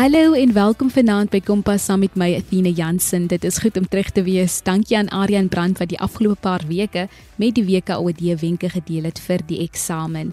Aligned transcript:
Hallo 0.00 0.32
en 0.32 0.52
welkom 0.52 0.88
vanaand 0.88 1.28
by 1.28 1.42
Kompas 1.44 1.84
saam 1.84 2.00
met 2.00 2.14
my 2.16 2.30
Athena 2.32 2.70
Jansen. 2.72 3.26
Dit 3.28 3.44
is 3.44 3.58
goed 3.60 3.76
om 3.76 3.84
terug 3.84 4.08
te 4.16 4.22
wees. 4.24 4.62
Dankie 4.64 4.96
aan 4.96 5.10
Aryan 5.12 5.48
Brand 5.52 5.76
wat 5.78 5.90
die 5.92 5.98
afgelope 6.00 6.40
paar 6.40 6.64
weke 6.68 7.02
met 7.36 7.54
die 7.58 7.64
WKOD 7.66 8.22
wenke 8.40 8.70
gedeel 8.72 9.04
het 9.10 9.20
vir 9.20 9.44
die 9.44 9.58
eksamen. 9.60 10.32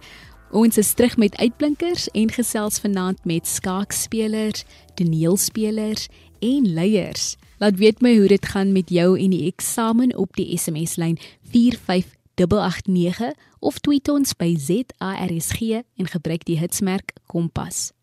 Ons 0.55 0.79
is 0.79 0.93
terug 0.95 1.17
met 1.19 1.35
uitblinkers 1.35 2.07
en 2.15 2.31
gesels 2.31 2.79
vanaand 2.79 3.19
met 3.27 3.43
skaakspelers, 3.47 4.63
toneelspelers 4.95 6.07
en 6.39 6.71
leiers. 6.71 7.35
Laat 7.59 7.75
weet 7.75 7.99
my 7.99 8.15
hoe 8.15 8.31
dit 8.31 8.45
gaan 8.45 8.71
met 8.71 8.87
jou 8.87 9.19
en 9.19 9.35
die 9.35 9.51
eksamen 9.51 10.15
op 10.15 10.39
die 10.39 10.47
SMS-lyn 10.55 11.19
45889 11.51 13.35
of 13.59 13.83
tweet 13.83 14.07
ons 14.07 14.31
by 14.31 14.55
ZARSG 14.55 15.83
en 15.83 16.07
gebruik 16.15 16.47
die 16.47 16.55
hitsmerk 16.63 17.11
Kompas. 17.27 17.96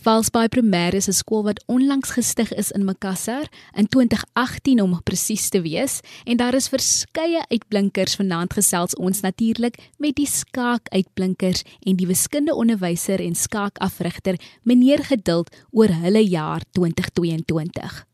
Valsbaai 0.00 0.48
Primêr 0.48 0.94
is 0.94 1.08
'n 1.08 1.12
skool 1.12 1.42
wat 1.42 1.62
onlangs 1.66 2.10
gestig 2.10 2.52
is 2.54 2.70
in 2.70 2.84
Makassar 2.84 3.46
in 3.76 3.86
2018 3.86 4.80
om 4.80 5.00
presies 5.02 5.48
te 5.48 5.60
wees 5.60 6.00
en 6.24 6.36
daar 6.36 6.54
is 6.54 6.68
verskeie 6.68 7.44
uitblinkers 7.48 8.16
vanaand 8.16 8.52
gesels 8.52 8.96
ons 8.96 9.20
natuurlik 9.20 9.76
met 9.98 10.16
die 10.16 10.26
skaak 10.26 10.88
uitblinkers 10.88 11.62
en 11.80 11.96
die 11.96 12.06
wiskunde 12.06 12.54
onderwyser 12.54 13.20
en 13.20 13.34
skaakafrigter 13.34 14.40
meneer 14.62 15.04
Geduld 15.04 15.56
oor 15.70 15.88
hulle 15.88 16.28
jaar 16.28 16.62
2022. 16.70 18.06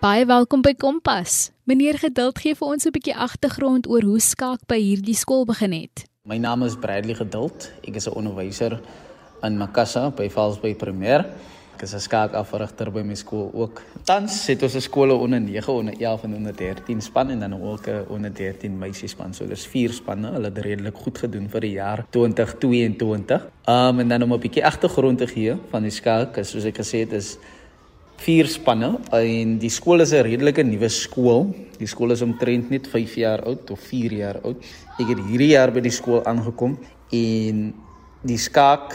Baie 0.00 0.26
welkom 0.26 0.62
by 0.62 0.74
Kompas. 0.74 1.50
Meneer 1.64 1.98
Geduld 1.98 2.38
gee 2.38 2.54
vir 2.54 2.68
ons 2.68 2.86
'n 2.86 2.90
bietjie 2.90 3.16
agtergrond 3.16 3.86
oor 3.86 4.02
hoe 4.02 4.20
skaak 4.20 4.60
by 4.66 4.80
hierdie 4.80 5.14
skool 5.14 5.44
begin 5.44 5.72
het. 5.72 6.09
My 6.28 6.36
naam 6.36 6.66
is 6.66 6.74
Bradley 6.76 7.14
Geduld. 7.16 7.70
Ek 7.80 7.94
is 7.96 8.06
'n 8.06 8.12
onderwyser 8.12 8.78
in 9.42 9.56
Makassa 9.56 10.10
by 10.14 10.28
Valsbay 10.28 10.74
Primêr. 10.76 11.24
Ek 11.74 11.82
is 11.82 11.94
'n 11.94 11.98
skaakafrigter 11.98 12.92
by 12.92 13.00
my 13.00 13.14
skool 13.14 13.50
ook. 13.54 13.82
Tans 14.04 14.46
het 14.46 14.62
ons 14.62 14.74
'n 14.74 14.80
skole 14.80 15.14
onder 15.14 15.40
9, 15.40 15.72
onder 15.72 15.94
11 15.98 16.24
en 16.24 16.34
onder 16.34 16.56
13 16.56 17.00
span 17.00 17.30
en 17.30 17.40
dan 17.40 17.62
ook 17.62 17.86
'n 17.86 18.04
onder 18.08 18.34
13 18.34 18.78
meisiespan. 18.78 19.32
So 19.32 19.46
dis 19.46 19.66
vier 19.66 19.92
spanne. 19.92 20.30
Hulle 20.30 20.44
het 20.44 20.58
redelik 20.58 20.96
goed 20.96 21.18
gedoen 21.18 21.48
vir 21.48 21.60
die 21.60 21.72
jaar 21.72 22.04
2022. 22.10 23.48
Um 23.64 24.00
en 24.00 24.08
dan 24.08 24.22
om 24.22 24.32
'n 24.32 24.40
bietjie 24.40 24.64
agtergrond 24.64 25.18
te 25.18 25.26
gee 25.26 25.56
van 25.70 25.82
die 25.82 25.90
skaak, 25.90 26.36
soos 26.44 26.64
ek 26.64 26.76
gesê 26.76 26.98
het, 26.98 27.12
is 27.12 27.38
vier 28.20 28.48
spanne 28.52 28.98
en 29.16 29.54
die 29.60 29.72
skool 29.72 30.04
is 30.04 30.12
'n 30.12 30.24
redelike 30.26 30.62
nuwe 30.62 30.88
skool. 30.88 31.54
Die 31.78 31.86
skool 31.86 32.12
is 32.12 32.22
omtrent 32.22 32.70
net 32.70 32.86
5 32.86 33.14
jaar 33.16 33.40
oud 33.44 33.70
of 33.70 33.80
4 33.80 34.12
jaar 34.12 34.40
oud. 34.44 34.56
Ek 34.98 35.08
het 35.08 35.20
hierdie 35.30 35.52
jaar 35.56 35.70
by 35.72 35.80
die 35.80 35.90
skool 35.90 36.22
aangekom 36.24 36.78
en 37.12 37.74
die 38.22 38.38
skaak 38.38 38.92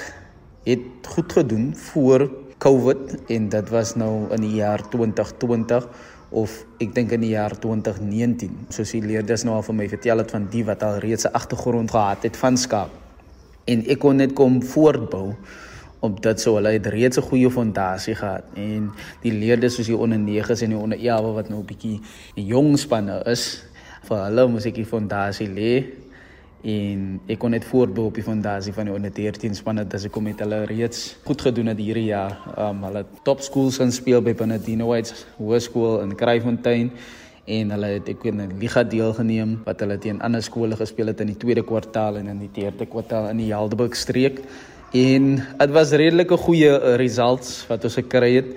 het 0.65 1.07
goed 1.07 1.33
gedoen 1.33 1.73
voor 1.75 2.29
COVID 2.57 3.29
en 3.29 3.49
dit 3.49 3.69
was 3.69 3.95
nou 3.95 4.31
in 4.33 4.41
die 4.41 4.55
jaar 4.55 4.81
2020 4.89 5.87
of 6.31 6.65
ek 6.79 6.93
dink 6.93 7.11
in 7.11 7.21
die 7.21 7.33
jaar 7.33 7.57
2019. 7.57 8.67
Soos 8.69 8.91
die 8.91 9.01
leerders 9.01 9.43
nou 9.43 9.55
al 9.55 9.63
vir 9.63 9.75
my 9.75 9.87
vertel 9.89 10.17
het 10.17 10.31
van 10.31 10.47
die 10.51 10.63
wat 10.63 10.83
al 10.83 10.99
reeds 10.99 11.25
'n 11.25 11.33
agtergrond 11.33 11.91
gehad 11.91 12.23
het 12.23 12.37
van 12.37 12.57
skaak. 12.57 12.89
En 13.65 13.83
ek 13.89 13.99
kon 13.99 14.15
net 14.15 14.33
kom 14.33 14.61
voortbou 14.61 15.35
op 16.05 16.21
dit 16.23 16.41
so 16.41 16.55
hulle 16.59 16.75
het 16.77 16.87
reeds 16.87 17.17
'n 17.17 17.27
goeie 17.29 17.49
fondasie 17.49 18.15
gehad 18.15 18.45
en 18.55 18.91
die 19.21 19.33
leerders 19.33 19.75
soos 19.75 19.87
die 19.87 19.97
onder 19.97 20.19
9s 20.19 20.61
en 20.61 20.69
die 20.69 20.83
onder 20.85 20.99
11 20.99 21.33
wat 21.35 21.49
nou 21.49 21.59
'n 21.59 21.65
bietjie 21.65 21.99
jong 22.35 22.77
spanne 22.79 23.21
is 23.25 23.63
vir 24.07 24.17
hulle 24.25 24.47
moet 24.47 24.65
ek 24.65 24.75
die 24.75 24.91
fondasie 24.93 25.47
lê 25.47 25.73
en 26.65 27.01
ek 27.29 27.37
kon 27.41 27.53
net 27.53 27.65
voortbou 27.69 28.07
op 28.09 28.17
die 28.17 28.25
fondasie 28.25 28.73
van 28.73 28.89
die 28.89 28.93
onder 28.95 29.13
13 29.13 29.53
spanne 29.57 29.83
dat 29.85 30.07
ek 30.07 30.13
kom 30.15 30.25
met 30.25 30.39
hulle 30.41 30.63
reeds 30.65 31.11
goed 31.27 31.43
gedoen 31.45 31.69
het 31.69 31.81
hierdie 31.81 32.07
jaar. 32.09 32.39
Um 32.57 32.81
hulle 32.87 33.03
top 33.27 33.43
schools 33.45 33.77
gaan 33.81 33.93
speel 33.93 34.23
by 34.25 34.33
Bernardino 34.33 34.89
White's 34.89 35.27
Hoërskool 35.37 36.01
in 36.01 36.15
Kraaifontein 36.17 36.89
en 37.45 37.73
hulle 37.75 37.91
het 37.99 38.09
ek 38.09 38.25
in 38.25 38.41
'n 38.41 38.57
liga 38.59 38.83
deelgeneem 38.83 39.59
wat 39.65 39.79
hulle 39.79 39.97
teen 39.97 40.21
ander 40.21 40.41
skole 40.41 40.75
gespeel 40.75 41.07
het 41.13 41.21
in 41.21 41.27
die 41.27 41.37
tweede 41.37 41.61
kwartaal 41.61 42.17
en 42.17 42.27
in 42.27 42.39
die 42.39 42.53
derde 42.61 42.85
kwartaal 42.85 43.29
in 43.29 43.37
die 43.37 43.53
Helderberg 43.53 43.95
streek. 43.95 44.41
En 44.95 45.23
dit 45.59 45.71
was 45.75 45.91
redelike 45.91 46.37
goeie 46.39 46.71
eh, 46.71 46.95
results 47.01 47.65
wat 47.67 47.83
ons 47.83 47.97
gekry 47.99 48.31
het. 48.37 48.51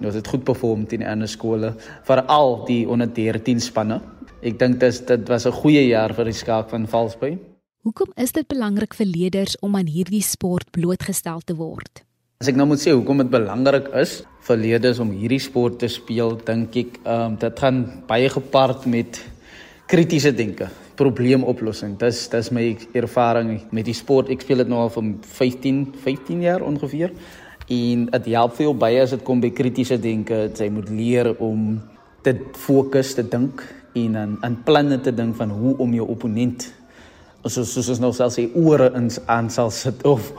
Ons 0.00 0.16
het 0.16 0.28
goed 0.28 0.44
perform 0.44 0.86
teen 0.88 1.04
ander 1.04 1.28
skole, 1.28 1.74
veral 2.08 2.62
die 2.68 2.84
onder 2.88 3.10
13 3.12 3.60
spanne. 3.60 4.00
Ek 4.40 4.56
dink 4.60 4.80
dit 4.80 5.02
dit 5.08 5.28
was 5.28 5.46
'n 5.46 5.52
goeie 5.52 5.84
jaar 5.88 6.14
vir 6.14 6.24
die 6.24 6.38
skaak 6.38 6.70
van 6.70 6.86
Valsbay. 6.88 7.38
Hoekom 7.84 8.12
is 8.16 8.32
dit 8.32 8.48
belangrik 8.48 8.94
vir 8.94 9.06
leerders 9.06 9.56
om 9.60 9.76
aan 9.76 9.86
hierdie 9.86 10.22
sport 10.22 10.70
blootgestel 10.70 11.40
te 11.44 11.54
word? 11.54 12.02
As 12.40 12.48
ek 12.48 12.56
nou 12.56 12.66
moet 12.66 12.80
sê 12.80 12.92
hoekom 12.92 13.18
dit 13.18 13.30
belangrik 13.30 13.88
is 13.94 14.24
vir 14.40 14.56
leerders 14.56 14.98
om 14.98 15.10
hierdie 15.10 15.40
sport 15.40 15.78
te 15.78 15.88
speel, 15.88 16.36
dink 16.44 16.76
ek, 16.76 17.00
ehm 17.04 17.32
um, 17.32 17.36
dit 17.36 17.58
gaan 17.58 18.02
baie 18.06 18.28
gepaard 18.28 18.86
met 18.86 19.22
kritiese 19.86 20.32
denke 20.32 20.68
probleemoplossing. 20.96 21.96
Dis 22.00 22.26
dis 22.32 22.52
my 22.54 22.66
ervaring 22.96 23.60
met 23.70 23.86
die 23.88 23.96
sport. 23.96 24.30
Ek 24.32 24.44
speel 24.44 24.64
dit 24.64 24.70
nou 24.72 24.84
al 24.84 24.92
vir 24.94 25.12
15 25.38 25.82
15 26.04 26.42
jaar 26.46 26.64
ongeveer. 26.66 27.12
En 27.66 28.06
dit 28.06 28.30
help 28.32 28.54
veel 28.56 28.74
baie 28.78 29.02
as 29.02 29.14
dit 29.16 29.24
kom 29.26 29.40
by 29.42 29.50
kritiese 29.50 29.98
denke. 29.98 30.46
Jy 30.54 30.70
moet 30.70 30.90
leer 30.90 31.34
om 31.42 31.80
te 32.22 32.34
fokus 32.58 33.14
te 33.14 33.22
dink 33.22 33.62
en 33.96 34.16
aan 34.16 34.36
aan 34.44 34.58
planne 34.64 35.00
te 35.00 35.14
dink 35.14 35.36
van 35.36 35.50
hoe 35.50 35.76
om 35.78 35.94
jou 35.94 36.08
opponent 36.08 36.66
soos 37.50 37.70
soos 37.72 37.88
ons 37.94 38.02
nou 38.02 38.12
sal 38.16 38.32
sê 38.34 38.46
ore 38.58 38.88
in 38.98 39.08
aan 39.30 39.48
sal 39.52 39.70
sit 39.70 40.02
of 40.08 40.32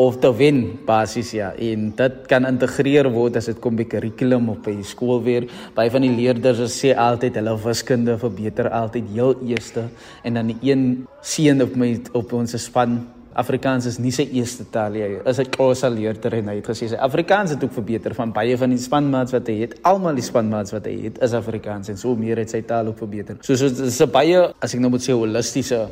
of 0.00 0.16
te 0.22 0.30
wen 0.36 0.60
basies 0.86 1.34
ja 1.36 1.50
en 1.70 1.90
dit 1.98 2.18
kan 2.30 2.48
integreer 2.48 3.10
word 3.12 3.36
as 3.40 3.50
dit 3.50 3.60
kom 3.60 3.76
by 3.76 3.84
kurrikulum 3.92 4.48
of 4.54 4.62
by 4.64 4.74
skool 4.86 5.20
weer 5.26 5.46
baie 5.76 5.92
van 5.92 6.06
die 6.06 6.12
leerders 6.14 6.62
sê 6.72 6.94
altyd 7.08 7.36
hulle 7.40 7.56
wiskunde 7.64 8.16
verbeter 8.24 8.70
altyd 8.80 9.14
heel 9.14 9.34
eerste 9.52 9.88
en 10.24 10.40
dan 10.40 10.52
die 10.54 10.58
een 10.72 10.84
seun 11.20 11.66
op 11.66 11.76
my 11.76 11.94
op 12.16 12.36
ons 12.40 12.56
span 12.64 13.00
Afrikaans 13.40 13.86
is 13.86 13.98
nie 14.02 14.10
sy 14.10 14.24
eerste 14.34 14.64
taal 14.74 14.96
nie. 14.96 15.04
Is 15.30 15.38
'n 15.38 15.50
Xhosa 15.54 15.88
leerder 15.88 16.34
en 16.34 16.48
hy 16.48 16.56
het 16.56 16.66
gesê 16.66 16.88
sy 16.88 16.96
Afrikaans 16.96 17.50
het 17.50 17.62
ook 17.62 17.72
verbeter 17.72 18.14
van 18.14 18.32
baie 18.32 18.56
van 18.56 18.70
die 18.70 18.78
spanmaats 18.78 19.32
wat 19.32 19.46
hy 19.46 19.60
het. 19.60 19.78
Almal 19.82 20.14
die 20.14 20.22
spanmaats 20.22 20.72
wat 20.72 20.84
hy 20.84 20.96
het 21.04 21.22
is 21.22 21.32
Afrikaans 21.32 21.88
en 21.88 21.96
so 21.96 22.16
meer 22.16 22.38
het 22.38 22.50
sy 22.50 22.62
taal 22.62 22.88
ook 22.88 22.98
verbeter. 22.98 23.36
So 23.40 23.54
so 23.54 23.68
dis 23.68 24.00
'n 24.00 24.10
baie 24.10 24.52
as 24.60 24.74
ek 24.74 24.80
nou 24.80 24.90
moet 24.90 25.00
sê 25.00 25.12
holistiese 25.12 25.88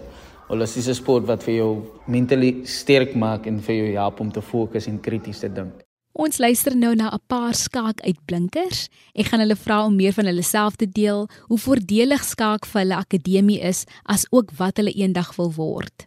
holistiese 0.49 0.95
sport 0.97 1.27
wat 1.29 1.45
vir 1.47 1.59
jou 1.59 1.73
mentally 2.07 2.65
sterk 2.65 3.15
maak 3.15 3.47
en 3.47 3.61
vir 3.61 3.77
jou 3.83 3.93
help 3.99 4.21
om 4.25 4.33
te 4.33 4.43
fokus 4.45 4.89
en 4.89 5.01
krities 5.01 5.45
te 5.45 5.53
dink. 5.53 5.85
Ons 6.19 6.41
luister 6.43 6.75
nou 6.75 6.95
na 6.97 7.11
'n 7.15 7.21
paar 7.29 7.55
skaak 7.55 8.01
uitblinkers. 8.03 8.89
Ek 9.15 9.27
gaan 9.27 9.41
hulle 9.41 9.57
vra 9.57 9.85
om 9.85 9.95
meer 9.95 10.13
van 10.13 10.27
hulle 10.27 10.43
self 10.43 10.77
te 10.77 10.87
deel, 10.87 11.29
hoe 11.49 11.59
voordelig 11.59 12.25
skaak 12.25 12.67
vir 12.67 12.81
hulle 12.81 12.97
akademie 12.97 13.61
is, 13.61 13.85
as 14.05 14.27
ook 14.31 14.51
wat 14.59 14.77
hulle 14.77 14.93
eendag 14.93 15.37
wil 15.37 15.53
word. 15.53 16.07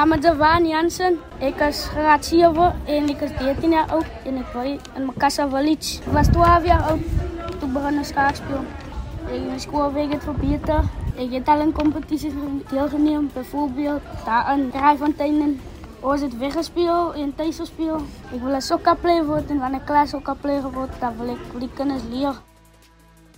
Naam 0.00 0.12
is 0.12 0.24
Javaan 0.24 0.66
Jansen. 0.66 1.18
Ik 1.38 1.60
is 1.60 1.84
graad 1.84 2.24
7 2.24 2.74
en 2.84 3.08
ik 3.08 3.20
is 3.20 3.30
13 3.38 3.70
jaar 3.70 3.90
oud 3.90 4.04
en 4.24 4.36
ik 4.36 4.46
woon 4.52 4.64
in. 4.64 5.76
Ik 5.76 6.12
was 6.12 6.26
12 6.26 6.64
jaar 6.64 6.82
oud 6.82 6.98
toen 7.58 7.72
begon 7.72 7.98
ik 7.98 8.04
schaakspelen. 8.04 8.66
Ik 9.32 9.46
mijn 9.46 9.60
schoolweg 9.60 10.08
het 10.08 10.22
verbeterd. 10.22 10.84
Ik 11.14 11.32
heb 11.32 11.48
al 11.48 11.60
in 11.60 11.72
competities 11.72 12.32
deelgenomen, 12.70 13.30
bijvoorbeeld 13.32 14.00
daar 14.24 14.58
in 14.58 14.70
Rijfonteinen. 14.72 15.60
Ons 16.00 16.20
het 16.20 16.38
weggespeeld 16.38 17.14
en 17.14 17.34
thuis 17.34 17.56
gespeeld. 17.56 18.02
Ik 18.32 18.40
wil 18.40 18.52
een 18.52 18.62
sokkerplayer 18.62 19.26
worden 19.26 19.48
en 19.48 19.58
wanneer 19.58 19.80
ik 19.80 19.86
klaar 19.86 20.08
sokkerplayer 20.08 20.70
word, 20.72 21.00
dan 21.00 21.12
wil 21.18 21.28
ik 21.28 21.38
die 21.58 21.70
kennis 21.74 22.02
leren. 22.10 22.36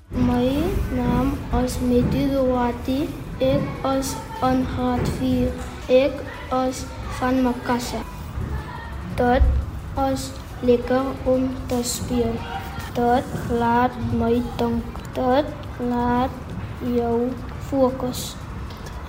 Mijn 0.09 0.63
naam 0.95 1.33
is 1.65 1.79
Dewati. 2.11 3.09
Ik 3.39 3.61
is 3.99 4.15
in 4.43 4.67
graad 4.75 5.09
4. 5.19 5.49
Ik 5.87 6.13
is 6.53 6.85
van 7.19 7.43
Makassar. 7.43 8.05
Dit 9.17 9.43
is 10.13 10.31
lekker 10.61 11.03
om 11.25 11.49
te 11.67 11.81
speel. 11.83 12.35
Dit 12.95 13.25
laat 13.59 13.93
my 14.13 14.43
dink. 14.57 14.85
Dit 15.17 15.45
laat 15.89 16.31
jou 16.95 17.31
fokus. 17.69 18.35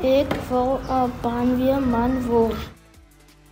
Ek 0.02 0.32
wil 0.50 0.80
'n 0.88 1.12
brandweerman 1.22 2.26
word. 2.28 2.60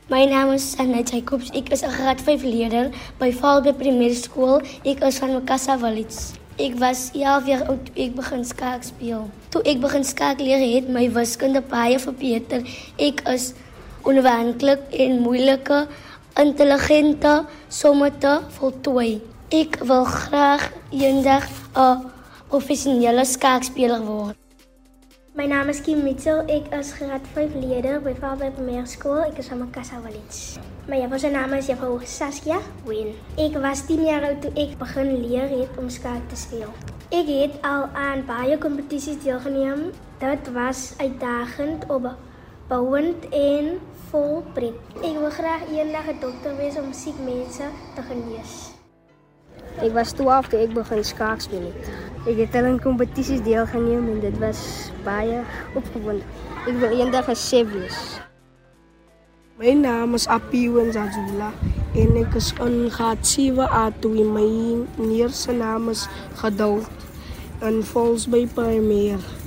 My 0.07 0.25
naam 0.25 0.51
is 0.51 0.75
Anna 0.77 1.01
Jacobs. 1.03 1.49
Ek 1.49 1.69
is 1.69 1.83
'n 1.83 1.91
graad 1.91 2.21
5 2.21 2.43
leerder 2.43 2.89
by 3.17 3.31
Valbe 3.33 3.73
Primêre 3.73 4.15
Skool. 4.15 4.61
Ek 4.83 4.99
is 5.03 5.19
van 5.19 5.33
Makassar 5.33 5.79
Village. 5.79 6.39
Ek 6.57 6.75
was 6.79 7.09
11 7.13 7.47
jaar 7.47 7.67
oud 7.67 7.85
toe 7.85 8.03
ek 8.03 8.15
begin 8.15 8.43
skaak 8.45 8.83
speel. 8.83 9.29
Toe 9.49 9.61
ek 9.63 9.79
begin 9.79 10.03
skaak 10.03 10.39
leer 10.39 10.59
het 10.59 10.89
my 10.89 11.07
wiskunde 11.11 11.61
baie 11.61 11.99
verbeter. 11.99 12.61
Ek 12.97 13.21
is 13.27 13.53
onafhanklik 14.03 14.79
en 14.91 15.19
moeilike 15.21 15.87
intelligente 16.39 17.45
somme 17.67 18.11
te 18.17 18.39
voltooi. 18.57 19.21
Ek 19.49 19.79
wil 19.83 20.05
graag 20.05 20.71
eendag 20.89 21.47
'n 21.75 22.05
professionele 22.47 23.25
skaakspeler 23.25 24.01
word. 24.05 24.35
My 25.33 25.45
naam 25.47 25.69
is 25.69 25.81
Kim 25.81 26.03
Mitchell. 26.03 26.43
Ek 26.47 26.65
is 26.75 26.91
graad 26.91 27.23
5 27.33 27.53
leerder 27.55 28.01
by 28.03 28.11
Vaalberg 28.19 28.53
Primairskool. 28.57 29.21
Ek 29.29 29.37
is 29.39 29.47
van 29.47 29.61
Makassa 29.63 30.01
Village. 30.03 30.59
My 30.91 30.97
juffrou 30.99 31.19
se 31.19 31.29
naam 31.31 31.53
is 31.53 31.69
Juffrou 31.71 32.01
Saskia 32.03 32.57
Win. 32.83 33.13
Ek 33.37 33.55
was 33.63 33.85
10 33.87 34.03
jaar 34.03 34.25
oud 34.27 34.41
toe 34.43 34.51
ek 34.59 34.75
begin 34.81 35.13
leer 35.21 35.47
het 35.47 35.77
om 35.79 35.87
skaak 35.89 36.27
te 36.27 36.35
speel. 36.35 36.73
Ek 37.15 37.31
het 37.31 37.55
al 37.63 37.87
aan 37.95 38.25
baie 38.27 38.57
kompetisies 38.57 39.23
deelgeneem. 39.23 39.93
Dit 40.19 40.51
was 40.51 40.93
uitdagend, 40.99 41.87
opbouend 42.71 43.25
en 43.35 43.65
vol 44.09 44.43
pret. 44.55 44.75
Ek 45.03 45.17
wil 45.19 45.31
graag 45.35 45.63
eendag 45.75 46.07
'n 46.07 46.19
dokter 46.23 46.55
wees 46.55 46.77
om 46.79 46.93
siek 46.93 47.17
mense 47.19 47.67
te 47.95 48.01
genees. 48.01 48.71
Ek 49.83 49.91
was 49.91 50.13
12 50.15 50.47
toe 50.47 50.59
ek 50.59 50.73
begin 50.73 51.03
skaak 51.03 51.41
speel 51.41 51.67
het. 51.67 51.91
Ek 52.27 52.37
het 52.37 52.55
al 52.55 52.65
in 52.71 52.79
kompetisies 52.79 53.43
deelgeneem 53.43 54.07
en 54.07 54.19
dit 54.19 54.37
was 54.39 54.91
baie 55.03 55.43
opgewonde. 55.75 56.23
Ek 56.67 56.79
wil 56.79 56.95
eendag 56.99 57.27
'n 57.27 57.35
chef 57.35 57.67
wees. 57.73 57.99
My 59.59 59.73
naam 59.73 60.13
is 60.13 60.27
Apiwen 60.27 60.93
Zazula 60.93 61.51
en 61.93 62.15
ek 62.23 62.35
is 62.35 62.53
in 62.59 62.89
graad 62.89 63.19
7A 63.27 63.91
toe 63.99 64.23
my 64.23 64.47
neer 64.95 65.29
se 65.29 65.51
naam 65.51 65.89
is 65.89 66.07
Geduld 66.35 66.87
in 67.61 67.83
Volsbay 67.83 68.47
Primair. 68.47 69.40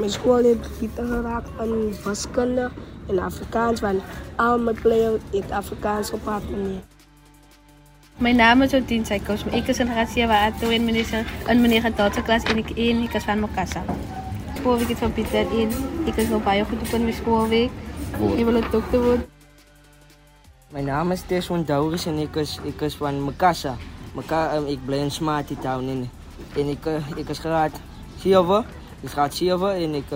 My 0.00 0.08
skool 0.08 0.46
het 0.48 0.68
gister 0.78 1.04
geraak 1.04 1.44
in 1.60 1.92
wiskunde 2.04 2.70
en 3.08 3.18
Afrikaans 3.18 3.80
want 3.84 4.02
al 4.36 4.58
my 4.58 4.72
players 4.72 5.20
het 5.32 5.50
Afrikaans 5.50 6.10
gepraat 6.10 6.46
meneer. 6.50 6.80
My 8.16 8.32
naam 8.32 8.62
is 8.62 8.72
Odin 8.74 9.04
Sykos. 9.04 9.44
Ek 9.52 9.68
is 9.68 9.82
in 9.84 9.92
graad 9.92 10.08
7A 10.08 10.56
toe 10.60 10.72
en 10.72 10.84
meneer 10.84 11.26
in 11.48 11.60
meneer 11.60 11.84
Geduld 11.84 12.22
klas 12.24 12.48
en 12.48 12.62
ek 12.62 12.72
een 12.76 13.04
ek 13.04 13.18
is 13.20 13.28
van 13.28 13.44
Mokassa. 13.44 13.84
Skoolweek 14.56 14.88
het 14.94 15.04
van 15.04 15.12
Pieter 15.12 15.52
en 15.60 15.76
ek 16.08 16.16
is 16.16 16.32
nog 16.32 16.48
baie 16.48 16.64
goed 16.64 16.80
op 16.80 16.96
in 16.96 17.04
my 17.04 17.12
skoolweek. 17.12 17.70
Ek 18.16 18.44
wil 18.48 18.56
'n 18.56 18.72
dokter 18.72 19.04
word. 19.04 19.28
My 20.72 20.80
naam 20.80 21.12
is 21.12 21.28
Tesson 21.28 21.64
Douris 21.64 22.06
en 22.06 22.18
ek 22.24 22.36
is 22.36 22.58
ek 22.64 22.88
is 22.88 22.96
van 22.96 23.20
Makassa. 23.20 23.76
Maka 24.14 24.56
um, 24.56 24.66
ek 24.66 24.80
bly 24.86 25.04
in 25.04 25.10
Smarty 25.10 25.60
Town 25.60 25.88
en 25.88 26.08
en 26.56 26.68
ek 26.72 26.86
ek 27.20 27.28
is 27.28 27.38
graad 27.38 27.72
7. 28.24 28.79
Ek 29.00 29.10
graad 29.10 29.34
7 29.34 29.74
en 29.84 29.94
ek 30.00 30.14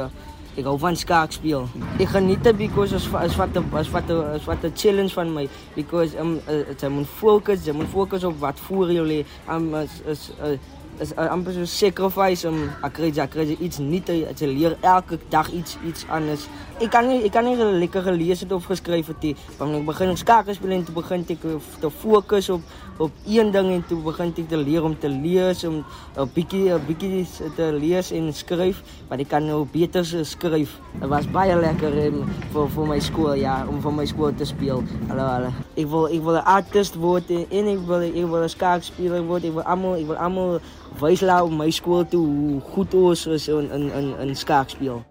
ek 0.54 0.68
hou 0.68 0.76
van 0.78 0.96
skaak 0.96 1.32
speel. 1.34 1.66
Ek 1.98 2.12
geniet 2.14 2.44
dit 2.46 2.56
because 2.56 2.94
as 2.94 3.08
as 3.18 3.34
wat 3.40 3.56
as 3.56 3.90
wat 3.90 4.10
as 4.10 4.44
wat 4.46 4.64
'n 4.64 4.72
challenge 4.76 5.12
van 5.12 5.32
my 5.34 5.48
because 5.74 6.14
um 6.14 6.40
uh, 6.48 6.62
jy 6.78 6.88
moet 6.88 7.06
fokus, 7.06 7.66
jy 7.66 7.72
moet 7.72 7.88
fokus 7.88 8.24
op 8.24 8.38
wat 8.38 8.60
voor 8.60 8.92
jou 8.92 9.06
lê. 9.06 9.24
Um 9.48 9.74
is 9.74 10.00
is 10.06 10.30
uh, 10.40 10.58
is 11.00 11.12
uh, 11.12 11.26
amper 11.32 11.52
so 11.52 11.64
sacrifice 11.64 12.44
om 12.48 12.70
akredit 12.86 13.18
akredit 13.24 13.60
iets 13.60 13.80
nie 13.82 14.02
te, 14.02 14.16
te 14.38 14.46
leer 14.46 14.76
elke 14.80 15.18
dag 15.32 15.50
iets 15.52 15.76
iets 15.86 16.06
anders. 16.12 16.46
Ek 16.82 16.90
kan 16.94 17.08
nie 17.08 17.22
ek 17.26 17.34
kan 17.34 17.46
nie 17.46 17.56
lekker 17.56 18.04
gelees 18.06 18.44
het 18.44 18.52
of 18.54 18.66
geskryf 18.70 19.10
het 19.12 19.26
nie. 19.26 19.34
Want 19.58 19.78
ek 19.78 19.86
begin 19.88 20.16
skaak 20.18 20.50
speel 20.54 20.76
en 20.78 20.86
toe 20.86 20.94
begin 20.94 21.26
ek 21.34 21.46
te 21.80 21.90
fokus 21.90 22.50
op 22.54 22.62
op 23.02 23.10
een 23.26 23.50
ding 23.50 23.72
en 23.74 23.82
toe 23.88 23.98
begin 24.04 24.30
ek 24.30 24.48
te 24.50 24.58
leer 24.60 24.84
om 24.86 24.94
te 24.98 25.10
lees 25.10 25.64
om 25.64 25.82
'n 26.16 26.30
bietjie 26.34 26.70
'n 26.74 26.86
bietjie 26.86 27.26
te 27.56 27.72
lees 27.72 28.12
en 28.12 28.32
skryf, 28.32 28.82
want 29.08 29.20
ek 29.20 29.28
kan 29.28 29.46
nou 29.46 29.66
beter 29.66 30.04
skryf. 30.04 30.78
Dit 31.00 31.08
was 31.08 31.26
baie 31.26 31.56
lekker 31.56 31.92
en 32.06 32.24
vir 32.52 32.68
vir 32.68 32.86
my 32.86 33.00
skool 33.00 33.34
ja, 33.34 33.66
om 33.68 33.80
vir 33.80 33.92
my 33.92 34.06
skool 34.06 34.34
te 34.34 34.44
speel. 34.44 34.82
Hallo 35.08 35.22
hallo. 35.22 35.50
Ek 35.74 35.86
wil 35.90 36.06
ek 36.06 36.22
wil 36.22 36.38
'n 36.38 36.46
artist 36.46 36.94
word 36.94 37.26
en 37.30 37.66
ek 37.66 37.80
wil 37.86 38.02
ek 38.06 38.26
wil 38.30 38.42
'n 38.46 38.48
skaakspeler 38.48 39.26
word. 39.26 39.44
Ek 39.44 39.54
wil 39.58 39.66
almal 39.66 39.98
ek 39.98 40.06
wil 40.06 40.16
almal 40.16 40.60
wys 41.02 41.20
laat 41.20 41.42
op 41.42 41.50
my 41.50 41.70
skool 41.70 42.06
toe 42.06 42.22
hoe 42.22 42.60
goed 42.60 42.94
ons 42.94 43.26
is 43.26 43.48
in 43.48 43.66
in 43.74 43.90
in, 43.90 44.06
in 44.22 44.36
skaakspeel. 44.36 45.02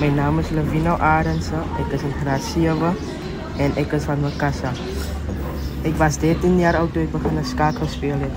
My 0.00 0.08
naam 0.08 0.38
is 0.38 0.50
Lavino 0.50 1.00
Arendse. 1.00 1.56
Ek 1.80 1.92
is 1.96 2.02
in 2.02 2.12
graad 2.20 2.42
7 2.44 2.92
en 3.56 3.70
ek 3.76 3.92
is 3.92 4.04
van 4.04 4.20
Makassa. 4.20 4.72
Ek 5.84 5.96
was 5.96 6.20
13 6.20 6.58
jaar 6.60 6.76
oud 6.76 6.92
toe 6.92 7.02
ek 7.02 7.12
begin 7.12 7.44
skaak 7.44 7.80
speel 7.88 8.20
het. 8.20 8.34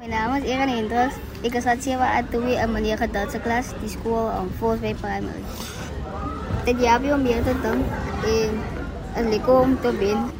My 0.00 0.08
naam 0.08 0.34
is 0.40 0.48
Erin 0.48 0.68
Hendricks. 0.68 1.20
Ek 1.44 1.54
is 1.54 1.66
at 1.66 1.82
7 1.82 2.00
uit 2.00 2.30
toe 2.30 2.56
in 2.56 2.72
meneer 2.72 2.96
Gedatse 2.96 3.38
klas, 3.38 3.76
die 3.84 3.88
skool 3.92 4.32
om 4.32 4.48
Force 4.58 4.94
Primary. 5.00 5.44
Dit 6.64 6.80
jaar 6.80 7.04
om 7.04 7.22
meer 7.22 7.42
te 7.44 7.54
doen 7.60 7.84
en 9.14 9.24
en 9.24 9.30
lekker 9.30 9.60
om 9.60 9.80
te 9.80 9.96
wen. 9.96 10.30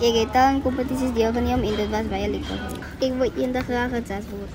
Ek 0.00 0.14
het 0.14 0.34
aan 0.34 0.62
kompetisies 0.62 1.12
deelgeneem 1.12 1.62
en 1.62 1.76
dit 1.76 1.90
was 1.90 2.08
baie 2.08 2.30
lekker. 2.30 2.58
Ek 2.98 3.12
wil 3.18 3.30
eendag 3.36 3.64
graag 3.64 3.90
het 3.90 4.08
jazz 4.08 4.26
word. 4.30 4.50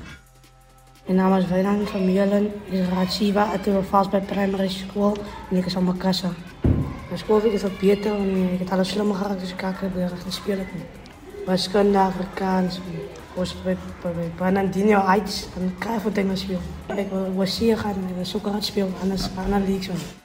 Mijn 1.06 1.18
naam 1.18 1.38
is 1.38 1.48
Wijnand 1.48 1.90
van 1.90 2.06
Mielen. 2.06 2.46
Ik 2.46 2.74
is 2.74 2.88
raad 2.88 3.12
Siva 3.12 3.48
uit 3.52 3.64
de 3.64 3.84
vast 3.90 4.10
bij 4.10 4.22
primary 4.22 4.70
school. 4.70 5.18
En 5.50 5.58
ik 5.58 5.66
is 5.66 5.76
aan 5.76 5.84
Makassa. 5.84 6.30
Mijn 7.08 7.20
schoolweek 7.26 7.52
is 7.52 7.62
wat 7.62 7.80
beter 7.80 8.16
en 8.16 8.54
ik 8.54 8.60
heb 8.60 8.72
alles 8.72 8.90
slimmer 8.90 9.16
geraakt, 9.16 9.40
dus 9.40 9.50
ik 9.50 9.58
kan 9.58 9.74
weer 9.94 10.10
gaan 10.10 10.32
spelen. 10.32 10.68
Wiskunde, 11.46 11.98
Afrikaans, 11.98 12.80
was 13.36 13.56
bij, 13.64 13.78
bij 14.02 14.32
Bernardino 14.38 15.00
uit, 15.00 15.50
dan 15.58 15.76
krijg 15.78 15.98
ik 15.98 16.04
wat 16.04 16.16
dingen 16.16 16.38
spelen. 16.38 16.62
Ik 16.96 17.10
wil 17.10 17.34
was 17.34 17.60
hier 17.60 17.78
gaan 17.78 17.94
en 17.94 18.08
ik 18.10 18.16
wil 18.16 18.26
zoeken 18.26 18.52
hard 18.52 18.66
spelen, 18.66 18.94
anders 19.02 19.30
aan 19.38 19.62
de 19.62 19.72
league. 19.72 20.23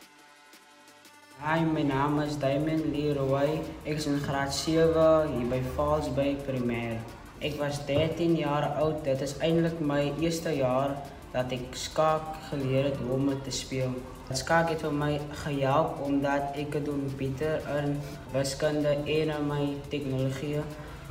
Hi, 1.49 1.65
my 1.65 1.83
naam 1.83 2.19
is 2.23 2.35
Diamond 2.37 2.93
Leroy. 2.95 3.61
Ek 3.87 3.95
is 3.97 4.07
in 4.07 4.19
graad 4.21 4.51
7 4.53 5.29
hier 5.33 5.47
by 5.49 5.61
Falls 5.77 6.11
Bay 6.17 6.35
Primêr. 6.45 6.99
Ek 7.41 7.55
was 7.57 7.79
13 7.89 8.35
jaar 8.37 8.67
oud. 8.83 8.99
Dit 9.07 9.23
is 9.25 9.33
eintlik 9.47 9.79
my 9.81 10.03
eerste 10.21 10.53
jaar 10.53 10.93
dat 11.33 11.55
ek 11.57 11.79
skaak 11.85 12.27
geleer 12.51 12.91
het 12.91 12.99
hoe 13.01 13.15
om 13.17 13.31
te 13.47 13.55
speel. 13.61 13.97
Skaak 14.43 14.75
het 14.75 14.85
vir 14.85 14.93
my 14.99 15.09
gehelp 15.47 16.05
omdat 16.11 16.61
ek 16.67 16.77
het 16.77 16.85
doen 16.91 17.09
beter 17.17 17.65
in 17.79 17.97
wiskunde 18.37 18.93
en 18.99 19.33
in 19.39 19.49
my 19.49 19.63
tegnologie 19.89 20.61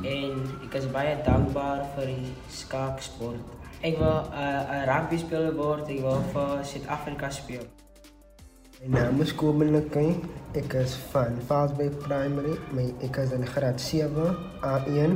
en 0.05 0.45
ek 0.69 0.77
is 0.83 0.85
baie 0.99 1.17
dankbaar 1.31 1.81
vir 1.97 2.13
die 2.13 2.37
skaaksport. 2.61 3.41
Ek 3.81 3.97
wil 3.97 4.21
'n 4.21 4.37
uh, 4.45 4.85
rugby 4.93 5.17
speler 5.25 5.57
word. 5.57 5.89
Ek 5.89 6.05
wil 6.05 6.21
vir 6.29 6.55
Suid-Afrika 6.61 7.33
speel. 7.41 7.65
My 8.77 8.99
naam 8.99 9.21
is 9.25 9.31
Kobelikay. 9.33 10.11
Ek 10.53 10.75
is 10.77 10.91
van 11.09 11.39
Bay 11.77 11.89
Primary. 11.89 12.59
My 12.69 12.83
ek 13.01 13.17
is 13.23 13.31
in 13.33 13.41
graad 13.41 13.81
7 13.81 14.37
A1. 14.61 15.15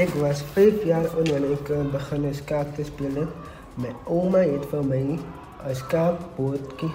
Ek 0.00 0.08
was 0.16 0.40
5 0.54 0.86
jaar 0.88 1.04
oud 1.12 1.28
wanneer 1.28 1.58
ek 1.58 1.68
begin 1.92 2.24
skaak 2.32 2.72
te 2.78 2.86
speel 2.88 3.18
het. 3.20 3.34
My 3.76 3.92
ouma 4.08 4.40
het 4.48 4.64
vir 4.72 4.88
my 4.92 5.02
'n 5.12 5.76
skaakbordjie 5.76 6.88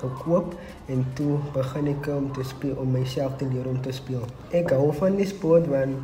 gekoop 0.00 0.58
en 0.90 1.06
toe 1.14 1.38
begin 1.54 1.86
ek 1.94 2.10
om 2.18 2.32
te 2.34 2.42
speel 2.42 2.74
om 2.74 2.90
myself 2.90 3.38
te 3.38 3.46
leer 3.46 3.70
om 3.70 3.78
te 3.80 3.94
speel. 3.94 4.26
Ek 4.50 4.74
hou 4.74 4.90
van 4.90 5.22
die 5.22 5.30
sport 5.30 5.70
want 5.70 5.94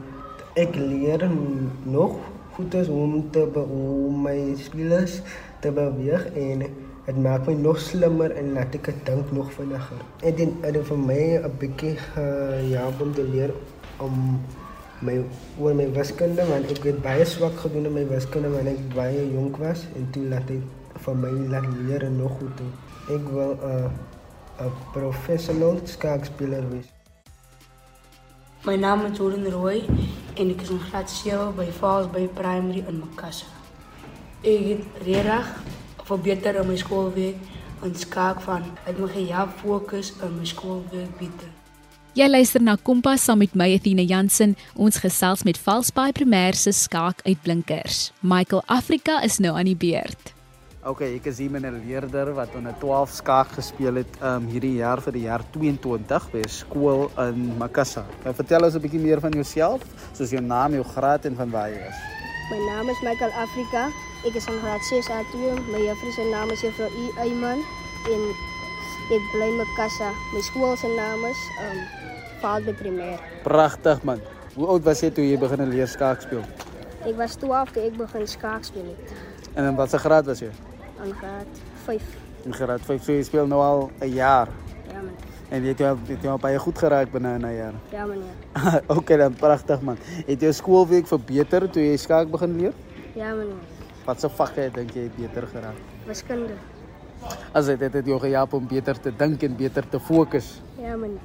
ek 0.55 0.79
leer 0.79 1.27
nog 1.83 2.23
goed 2.55 2.75
is 2.75 2.89
om 2.89 3.31
te 3.31 3.51
om 3.67 4.23
my 4.23 4.55
spelers 4.55 5.23
te 5.59 5.75
beweeg 5.75 6.31
en 6.39 6.63
dit 7.07 7.17
maak 7.17 7.47
my 7.47 7.55
nog 7.55 7.81
slimmer 7.81 8.33
en 8.33 8.53
laat 8.57 8.75
ek 8.75 8.93
dink 9.05 9.33
nog 9.33 9.53
vinniger. 9.53 10.01
En 10.23 10.37
dit 10.37 10.53
het 10.65 10.79
vir 10.89 10.99
my 10.99 11.23
'n 11.37 11.57
bietjie 11.59 11.99
ja 12.71 12.87
om 13.01 13.13
te 13.15 13.25
leer 13.25 13.53
om 13.99 14.41
my 15.03 15.25
oor 15.59 15.75
my 15.75 15.87
wiskunde 15.93 16.47
want 16.49 16.71
ek 16.71 16.85
het 16.89 17.03
baie 17.03 17.25
swak 17.25 17.57
gedoen 17.61 17.87
in 17.91 17.93
my 17.93 18.07
wiskunde 18.09 18.49
wanneer 18.49 18.79
ek 18.79 18.95
baie 18.95 19.33
jonk 19.33 19.57
was 19.57 19.85
en 19.99 20.09
toe 20.15 20.25
laat 20.31 20.51
ek 20.51 20.65
vir 21.05 21.15
my 21.15 21.31
laat 21.53 21.67
leer 21.87 22.11
nog 22.11 22.39
goed 22.39 22.57
doen. 22.59 22.73
Ek 23.17 23.29
wil 23.37 23.53
'n 23.53 23.61
uh, 23.73 24.67
'n 24.67 24.73
professional 24.93 25.81
skaakspeler 25.85 26.65
wees. 26.71 26.89
My 28.65 28.77
naam 28.77 29.05
is 29.05 29.19
Jordan 29.19 29.51
Roy 29.53 29.85
en 30.35 30.51
ek 30.51 30.63
is 30.63 30.71
in 30.71 30.81
graad 30.89 31.11
7 31.11 31.55
by 31.57 31.67
Falls 31.71 32.07
by 32.11 32.29
Primary 32.29 32.85
in 32.89 32.99
Makassa. 32.99 33.47
Ek 34.43 34.65
het 34.71 34.85
regtig 35.05 35.74
verbeter 36.09 36.61
in 36.61 36.69
my 36.69 36.77
skoolweek 36.77 37.37
en 37.85 37.95
skaak 37.95 38.41
van 38.45 38.65
ek 38.87 38.99
moet 38.99 39.13
gehelp 39.17 39.53
fokus 39.61 40.15
in 40.23 40.39
my 40.39 40.47
skoolweek 40.49 41.19
beter. 41.19 41.51
Jy 42.15 42.29
luister 42.31 42.63
na 42.63 42.77
Kompas 42.79 43.25
saam 43.27 43.41
met 43.43 43.57
my 43.59 43.67
Athena 43.75 44.05
Jansen. 44.07 44.53
Ons 44.79 45.01
gesels 45.03 45.43
met 45.43 45.59
Valsbaai 45.59 46.13
Primêr 46.15 46.55
se 46.55 46.71
skaak 46.71 47.25
uitblinkers. 47.27 48.13
Michael 48.23 48.63
Afrika 48.71 49.19
is 49.27 49.41
nou 49.43 49.57
aan 49.59 49.67
die 49.67 49.75
beurt. 49.75 50.31
OK, 50.87 51.01
ek 51.17 51.27
is 51.33 51.41
hier 51.43 51.51
met 51.51 51.65
'n 51.65 51.83
leerder 51.87 52.35
wat 52.37 52.55
onder 52.55 52.75
12 52.79 53.11
skaak 53.11 53.49
gespeel 53.59 53.95
het 53.95 54.15
um 54.23 54.47
hierdie 54.47 54.77
jaar 54.79 55.01
vir 55.03 55.13
die 55.13 55.25
jaar 55.27 55.43
22 55.51 56.31
by 56.31 56.39
'n 56.39 56.49
skool 56.49 57.11
in 57.19 57.59
Makassa. 57.59 58.05
Kan 58.23 58.31
jy 58.31 58.37
vertel 58.37 58.65
ons 58.65 58.75
'n 58.75 58.81
bietjie 58.81 59.01
meer 59.01 59.21
van 59.21 59.33
jouself, 59.33 59.81
soos 60.13 60.31
jou 60.31 60.43
naam, 60.43 60.73
jou 60.73 60.85
graad 60.85 61.25
en 61.25 61.35
van 61.35 61.51
waar 61.51 61.71
jy 61.71 61.83
is? 61.83 61.99
My 62.51 62.59
naam 62.71 62.89
is 62.89 63.01
Michael 63.03 63.33
Afrika. 63.33 63.91
Ek 64.25 64.39
is 64.41 64.47
in 64.49 64.57
graad 64.63 64.81
6 64.81 65.09
A2. 65.13 65.37
My 65.69 65.83
juffrou 65.85 66.11
se 66.17 66.25
naam 66.25 66.49
is 66.51 66.63
Juffrou 66.65 66.89
E 66.97 67.11
Eyman 67.21 67.59
en 68.09 68.23
ek 69.13 69.27
bly 69.35 69.51
in 69.51 69.59
Makassa. 69.59 70.15
My 70.33 70.41
skool 70.41 70.79
se 70.81 70.89
naam 70.89 71.27
is 71.29 71.43
um 71.61 71.83
Falsby 72.41 72.73
Primêr. 72.79 73.21
Pragtig 73.45 74.01
man. 74.09 74.23
Hoe 74.55 74.71
oud 74.73 74.87
was 74.89 75.03
jy 75.05 75.11
toe 75.13 75.27
jy 75.29 75.37
begin 75.43 75.67
leer 75.69 75.91
skaak 75.93 76.25
speel? 76.25 76.41
Ek 77.05 77.13
was 77.21 77.37
12 77.37 77.75
toe 77.77 77.85
ek 77.85 78.01
begin 78.01 78.25
skaak 78.33 78.65
speel 78.65 78.89
het. 78.95 79.13
En 79.59 79.69
in 79.69 79.77
watter 79.77 80.01
graad 80.01 80.33
was 80.33 80.41
jy? 80.41 80.49
In 81.05 81.13
graad 81.21 81.63
5. 81.85 82.17
In 82.49 82.57
graad 82.57 82.89
5. 82.89 83.05
So 83.05 83.21
jy 83.21 83.29
speel 83.29 83.53
nou 83.53 83.61
al 83.61 83.91
'n 84.01 84.09
jaar. 84.09 84.49
Ja 84.89 85.05
man. 85.05 85.13
En 85.53 85.69
jy 85.69 85.77
het 85.77 85.85
jou 85.85 85.93
het 86.09 86.23
jou 86.23 86.39
baie 86.41 86.59
goed 86.59 86.79
geraak 86.79 87.13
binne 87.13 87.37
'n 87.37 87.57
jaar. 87.61 87.77
Ja 87.93 88.09
meneer. 88.09 88.41
okay 88.97 89.21
dan 89.21 89.37
pragtig 89.37 89.85
man. 89.85 90.01
Het 90.25 90.41
jou 90.41 90.53
skoolweek 90.53 91.07
verbeter 91.07 91.69
toe 91.69 91.85
jy 91.85 91.97
skaak 91.97 92.31
begin 92.33 92.57
leer? 92.57 92.73
Ja 93.13 93.35
meneer. 93.37 93.84
Wat 94.05 94.21
se 94.21 94.29
vakke 94.29 94.69
dink 94.75 94.91
jy 94.95 95.07
het 95.09 95.17
beter 95.17 95.47
geraak? 95.49 95.79
Wiskunde. 96.07 96.57
As 97.57 97.67
dit 97.71 97.81
het 97.81 98.07
jou 98.07 98.19
gehelp 98.21 98.53
om 98.53 98.67
beter 98.69 98.99
te 99.01 99.13
dink 99.17 99.43
en 99.47 99.57
beter 99.57 99.87
te 99.89 100.01
fokus. 100.01 100.61
Ja 100.81 100.97
meneer. 100.97 101.21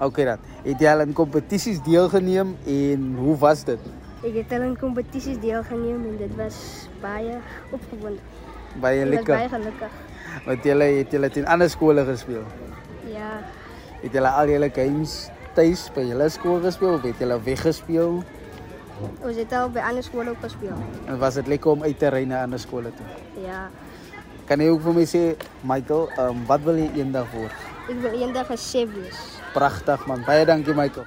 Okay 0.00 0.24
dan. 0.24 0.38
Het 0.64 0.80
jy 0.80 0.88
al 0.90 1.04
in 1.04 1.12
kompetisies 1.14 1.82
deelgeneem 1.84 2.54
en 2.66 3.04
hoe 3.18 3.36
was 3.38 3.64
dit? 3.68 3.80
Ek 4.24 4.34
het 4.40 4.54
al 4.56 4.64
in 4.70 4.78
kompetisies 4.80 5.36
deelgeneem 5.42 6.06
en 6.08 6.16
dit 6.18 6.32
was 6.38 6.88
baie 7.02 7.36
opgewonde. 7.70 8.20
Baie 8.80 9.04
Ek 9.04 9.10
lekker. 9.12 9.36
baie 9.36 9.48
gelukkig. 9.52 10.00
Want 10.46 10.64
jy 10.64 10.78
het 10.98 11.12
jy 11.12 11.28
teen 11.30 11.46
ander 11.46 11.70
skole 11.70 12.04
gespeel. 12.08 12.42
Ja, 13.12 13.38
Het 14.04 14.12
jy 14.12 14.20
al 14.20 14.48
julle 14.52 14.68
games 14.68 15.30
tuis 15.56 15.86
by 15.94 16.02
julle 16.04 16.26
skool 16.28 16.58
gespeel 16.60 16.94
of 16.98 17.02
het 17.06 17.20
jy 17.22 17.38
weggespeel? 17.44 18.18
Ons 19.24 19.36
het 19.36 19.52
al 19.52 19.68
by 19.70 19.80
ander 19.80 20.02
skole 20.02 20.30
ook 20.30 20.40
gespeel. 20.42 20.76
En 21.06 21.18
was 21.18 21.34
dit 21.34 21.46
lekker 21.46 21.70
om 21.70 21.82
uit 21.82 21.98
te 21.98 22.08
ry 22.08 22.24
na 22.24 22.42
ander 22.42 22.58
skole 22.58 22.92
toe? 22.96 23.06
Ja, 23.46 23.70
Kan 24.46 24.60
jy 24.60 24.68
ook 24.68 24.82
vir 24.82 24.92
my 24.92 25.04
sê, 25.08 25.36
Michael, 25.64 26.08
um, 26.20 26.42
wat 26.46 26.60
wil 26.66 26.76
jy 26.76 26.90
eendag 27.00 27.30
word? 27.32 27.52
ek 27.88 27.96
wil 28.00 28.12
eendag 28.20 28.50
'n 28.50 28.56
chef 28.56 28.88
wees. 28.94 29.16
Pragtig 29.54 30.06
man. 30.06 30.22
Baie 30.26 30.44
dankie 30.44 30.74
Michael. 30.74 31.06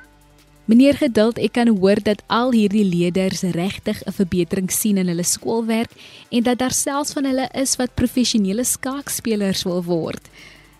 Meneer 0.65 0.93
Geduld, 0.97 1.37
ek 1.37 1.51
kan 1.53 1.67
hoor 1.67 2.01
dat 2.03 2.23
al 2.27 2.51
hierdie 2.51 2.83
leerders 2.83 3.41
regtig 3.41 4.01
'n 4.05 4.11
verbetering 4.11 4.71
sien 4.71 4.97
in 4.97 5.07
hulle 5.07 5.23
skoolwerk 5.23 5.91
en 6.29 6.43
dat 6.43 6.57
daar 6.57 6.71
selfs 6.73 7.13
van 7.13 7.25
hulle 7.25 7.47
is 7.53 7.75
wat 7.75 7.93
professionele 7.95 8.63
skaakspelers 8.63 9.63
wil 9.63 9.83
word. 9.83 10.29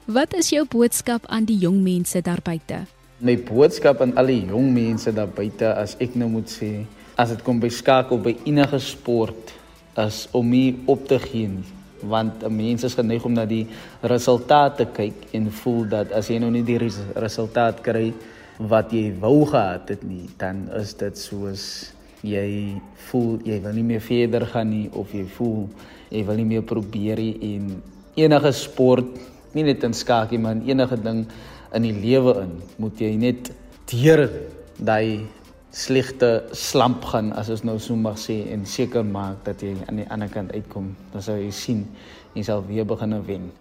Wat 0.06 0.34
is 0.34 0.50
jou 0.50 0.66
boodskap 0.66 1.26
aan 1.28 1.46
die 1.46 1.58
jong 1.58 1.84
mense 1.84 2.22
daar 2.22 2.42
buite? 2.44 2.86
My 3.20 3.38
boodskap 3.38 4.02
aan 4.02 4.16
al 4.18 4.26
die 4.26 4.46
jong 4.46 4.74
mense 4.74 5.14
daar 5.14 5.28
buite 5.28 5.74
as 5.76 5.96
ek 6.00 6.16
nou 6.16 6.30
moet 6.30 6.50
sê, 6.50 6.86
as 7.18 7.34
dit 7.34 7.42
kom 7.44 7.60
by 7.60 7.70
skaak 7.70 8.12
of 8.12 8.22
by 8.24 8.36
enige 8.46 8.80
sport, 8.80 9.54
is 9.98 10.28
om 10.38 10.50
nie 10.50 10.78
op 10.86 11.08
te 11.10 11.18
gee 11.20 11.48
nie 11.50 11.78
want 12.02 12.44
'n 12.44 12.56
mens 12.56 12.84
is 12.84 12.94
geneig 12.94 13.26
om 13.26 13.34
na 13.34 13.46
die 13.46 13.68
resultate 14.02 14.86
kyk 14.86 15.14
en 15.32 15.52
voel 15.52 15.88
dat 15.90 16.12
as 16.12 16.28
jy 16.30 16.40
nou 16.40 16.52
nie 16.52 16.64
die 16.64 16.78
res 16.78 16.98
resultaat 17.16 17.82
kry 17.82 18.14
wat 18.58 18.92
jy 18.92 19.14
wou 19.20 19.46
gehad 19.46 19.90
het 19.90 20.04
nie, 20.04 20.30
dan 20.38 20.70
is 20.74 20.94
dit 20.94 21.18
soos 21.18 21.94
jy 22.22 22.82
voel 23.10 23.40
jy 23.46 23.62
wil 23.62 23.74
nie 23.74 23.84
meer 23.84 24.02
verder 24.02 24.46
gaan 24.46 24.70
nie 24.70 24.90
of 24.94 25.14
jy 25.14 25.26
voel 25.26 25.70
jy 26.10 26.24
wil 26.26 26.36
nie 26.36 26.46
meer 26.46 26.62
probeer 26.62 27.18
nie 27.18 27.38
en 27.56 27.82
enige 28.16 28.52
sport, 28.52 29.06
nie 29.54 29.64
net 29.64 29.84
in 29.84 29.94
skaak 29.94 30.32
nie, 30.32 30.40
maar 30.40 30.52
in 30.52 30.70
enige 30.70 30.98
ding 30.98 31.26
in 31.74 31.82
die 31.82 31.94
lewe 31.94 32.42
in, 32.42 32.62
moet 32.78 33.00
jy 33.00 33.16
net 33.16 33.52
deur 33.86 34.30
daai 34.78 35.26
slegte 35.72 36.44
slamp 36.52 37.06
gaan 37.06 37.34
as 37.34 37.50
ons 37.50 37.64
nou 37.64 37.78
so 37.80 37.96
mag 37.96 38.18
sê 38.18 38.52
en 38.54 38.66
seker 38.66 39.06
maak 39.06 39.44
dat 39.46 39.62
jy 39.62 39.76
aan 39.88 40.02
die 40.02 40.10
ander 40.10 40.30
kant 40.30 40.52
uitkom. 40.52 40.96
Dan 41.14 41.22
sal 41.22 41.42
jy 41.42 41.52
sien 41.52 41.88
jy 42.34 42.44
sal 42.44 42.64
weer 42.68 42.86
begin 42.86 43.18
wen. 43.26 43.52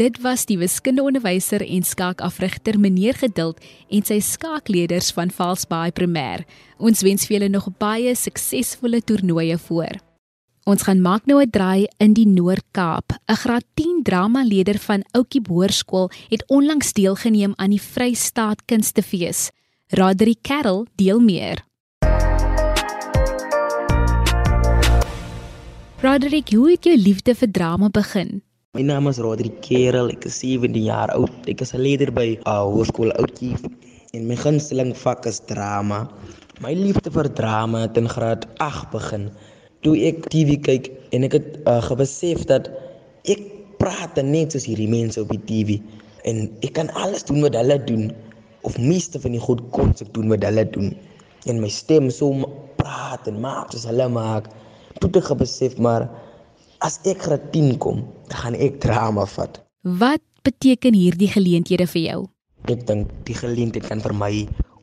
Dit 0.00 0.22
was 0.24 0.46
die 0.48 0.56
wiskundeonderwyser 0.56 1.60
en 1.62 1.84
skaakafrigter 1.84 2.78
meneer 2.80 3.18
Geduld 3.20 3.60
en 3.92 4.04
sy 4.08 4.22
skaakleerders 4.24 5.12
van 5.12 5.30
Valsbaai 5.30 5.92
Primêr. 5.92 6.46
Ons 6.80 7.04
wens 7.04 7.28
vir 7.28 7.36
julle 7.36 7.50
nog 7.52 7.68
baie 7.78 8.14
suksesvolle 8.16 9.02
toernooie 9.04 9.58
voor. 9.68 10.00
Ons 10.64 10.84
gaan 10.86 11.02
maak 11.02 11.26
nou 11.26 11.42
'n 11.42 11.50
draai 11.50 11.86
in 11.98 12.14
die 12.14 12.26
Noord-Kaap. 12.26 13.12
'n 13.28 13.36
Graad 13.36 13.64
10 13.74 14.02
dramaleier 14.02 14.78
van 14.78 15.04
Oukie 15.12 15.42
Hoërskool 15.48 16.10
het 16.30 16.44
onlangs 16.48 16.92
deelgeneem 16.92 17.52
aan 17.56 17.70
die 17.70 17.82
Vrystaat 17.82 18.64
Kunstefees. 18.64 19.50
Roderick 19.92 20.40
Carroll 20.40 20.86
deel 20.96 21.18
meer. 21.20 21.58
Roderick, 26.00 26.48
hoe 26.48 26.70
het 26.70 26.88
jou 26.88 26.94
liefde 26.96 27.34
vir 27.36 27.50
drama 27.52 27.90
begin? 27.92 28.40
My 28.72 28.86
naam 28.88 29.10
is 29.10 29.20
Roderick 29.20 29.58
Kerel, 29.60 30.08
ek 30.14 30.24
is 30.30 30.38
17 30.40 30.80
jaar 30.86 31.12
oud. 31.12 31.34
Ek 31.44 31.60
is 31.60 31.74
'n 31.76 31.84
leier 31.84 32.08
by 32.08 32.24
uh, 32.46 32.64
Hoërskool 32.72 33.12
Oudtshoorn 33.20 33.76
en 34.16 34.24
my 34.32 34.40
gunsteling 34.46 34.96
vak 34.96 35.28
is 35.28 35.44
drama. 35.52 36.08
My 36.64 36.72
liefde 36.72 37.12
vir 37.12 37.28
drama 37.28 37.84
het 37.84 38.00
in 38.00 38.08
graad 38.08 38.48
8 38.64 38.88
begin 38.96 39.28
toe 39.84 39.92
ek 40.08 40.24
TV 40.32 40.56
kyk 40.56 40.88
en 41.12 41.28
ek 41.28 41.36
het 41.36 41.60
uh, 41.68 41.82
gebesef 41.84 42.48
dat 42.48 42.72
ek 43.28 43.44
praat 43.76 44.16
net 44.24 44.56
soos 44.56 44.64
hierdie 44.64 44.88
mense 44.88 45.20
op 45.20 45.28
die 45.28 45.44
TV 45.44 45.82
en 46.24 46.48
ek 46.64 46.78
kan 46.80 46.88
alles 46.96 47.28
doen 47.28 47.44
wat 47.44 47.60
hulle 47.60 47.76
doen 47.84 48.08
of 48.68 48.78
meeste 48.78 49.20
van 49.22 49.34
die 49.34 49.42
goed 49.42 49.62
kon 49.74 49.94
ek 49.94 50.10
doen 50.16 50.32
wat 50.32 50.44
hulle 50.46 50.64
doen 50.74 50.90
en 51.50 51.60
my 51.62 51.70
stem 51.72 52.10
so 52.14 52.46
praat 52.78 53.26
en 53.30 53.40
maak 53.42 53.72
soos 53.74 53.86
hulle 53.90 54.06
maak. 54.08 54.48
Toe 55.02 55.10
ek 55.18 55.32
besef 55.38 55.78
maar 55.82 56.06
as 56.86 57.00
ek 57.08 57.24
graad 57.26 57.48
10 57.54 57.78
kom, 57.82 58.04
dan 58.30 58.38
gaan 58.42 58.58
ek 58.58 58.78
drama 58.82 59.26
vat. 59.26 59.58
Wat 59.82 60.22
beteken 60.46 60.94
hierdie 60.94 61.30
geleenthede 61.30 61.86
vir 61.90 62.02
jou? 62.02 62.20
Ek 62.70 62.86
dink 62.86 63.10
die 63.26 63.34
geleentheid 63.38 63.86
kan 63.88 64.02
vir 64.02 64.14
my 64.14 64.32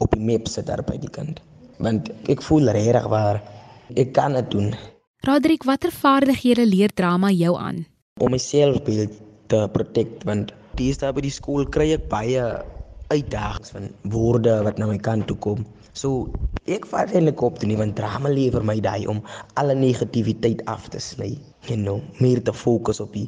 op 0.04 0.12
die 0.16 0.24
map 0.24 0.48
sit 0.52 0.68
daar 0.68 0.84
by 0.84 0.98
die 1.00 1.12
kant. 1.12 1.40
Want 1.80 2.12
ek 2.32 2.44
voel 2.44 2.72
regtig 2.76 3.08
waar 3.12 3.40
ek 3.96 4.12
kan 4.16 4.36
dit 4.36 4.52
doen 4.52 4.74
Roderick, 5.28 5.66
watter 5.68 5.92
vaardighede 5.92 6.64
leer 6.64 6.92
drama 6.96 7.28
jou 7.32 7.58
aan? 7.60 7.84
om 8.20 8.34
my 8.36 8.40
selfbeeld 8.42 9.16
te 9.52 9.64
protect 9.74 10.26
want 10.28 10.52
dis 10.80 11.00
daar 11.02 11.16
by 11.16 11.24
die 11.24 11.34
skool 11.34 11.68
kry 11.74 11.94
ek 11.96 12.08
baie 12.12 12.44
uitdagings 13.10 13.74
van 13.76 13.90
woorde 14.14 14.64
wat 14.64 14.78
na 14.78 14.88
my 14.90 14.98
kant 14.98 15.28
toe 15.28 15.38
kom. 15.38 15.66
So 15.94 16.30
ek 16.70 16.86
vat 16.92 17.14
eintlik 17.14 17.42
op 17.42 17.58
toe 17.60 17.68
nie 17.70 17.78
want 17.80 17.98
drama 17.98 18.30
lewer 18.30 18.64
my 18.66 18.78
daai 18.80 19.08
om 19.10 19.24
alle 19.60 19.76
negativiteit 19.76 20.62
af 20.70 20.90
te 20.94 21.02
sny. 21.02 21.34
You 21.68 21.78
know, 21.78 22.02
meer 22.24 22.42
te 22.44 22.54
fokus 22.54 23.02
op 23.04 23.14
die 23.14 23.28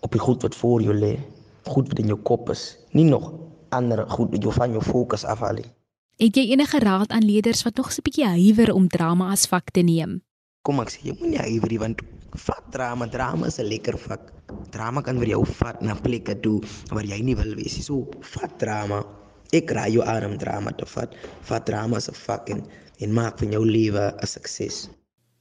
op 0.00 0.14
die 0.14 0.22
goed 0.22 0.42
wat 0.46 0.54
voor 0.54 0.82
jou 0.82 0.94
lê, 0.94 1.16
goed 1.66 1.88
wat 1.90 1.98
in 1.98 2.12
jou 2.12 2.18
kop 2.22 2.50
is, 2.54 2.76
nie 2.94 3.04
nog 3.08 3.32
ander 3.74 4.04
goed 4.10 4.30
wat 4.32 4.42
jou 4.42 4.52
van 4.54 4.72
jou 4.72 4.82
fokus 4.82 5.24
afhaal 5.26 5.60
nie. 5.60 5.68
Het 6.18 6.38
jy 6.38 6.44
enige 6.54 6.78
raad 6.82 7.12
aan 7.14 7.26
leerders 7.26 7.62
wat 7.66 7.76
nog 7.76 7.92
so 7.92 8.00
'n 8.00 8.06
bietjie 8.06 8.26
huiwer 8.26 8.72
om 8.74 8.88
drama 8.88 9.30
as 9.30 9.46
vak 9.46 9.70
te 9.70 9.80
neem? 9.80 10.22
Kom 10.62 10.80
ek 10.80 10.90
sê 10.90 10.98
jy 11.02 11.14
moenie 11.20 11.38
huiwer 11.38 11.70
nie 11.70 11.78
want 11.78 12.00
vat 12.34 12.64
drama, 12.70 13.06
drama 13.06 13.46
is 13.46 13.58
'n 13.58 13.68
lekker 13.68 13.98
vak. 13.98 14.32
Drama 14.70 15.02
kan 15.02 15.18
vir 15.18 15.28
jou 15.28 15.44
vat 15.44 15.82
na 15.82 15.94
plekke 15.94 16.40
toe 16.40 16.60
waar 16.90 17.04
jy 17.04 17.22
nie 17.22 17.36
wil 17.36 17.54
wees 17.54 17.76
nie. 17.76 17.82
So 17.82 18.06
vat 18.20 18.58
drama. 18.58 19.04
Ek 19.56 19.70
raai 19.72 19.92
jou 19.92 20.04
aan 20.04 20.24
om 20.24 20.36
drama 20.38 20.70
te 20.76 20.86
vat. 20.86 21.14
Vat 21.48 21.64
drama 21.66 21.96
as 21.96 22.08
'n 22.08 22.14
vak 22.14 22.50
en 22.50 22.62
en 22.98 23.12
maak 23.12 23.38
van 23.38 23.52
jou 23.52 23.64
lewe 23.64 24.12
'n 24.22 24.26
sukses. 24.26 24.88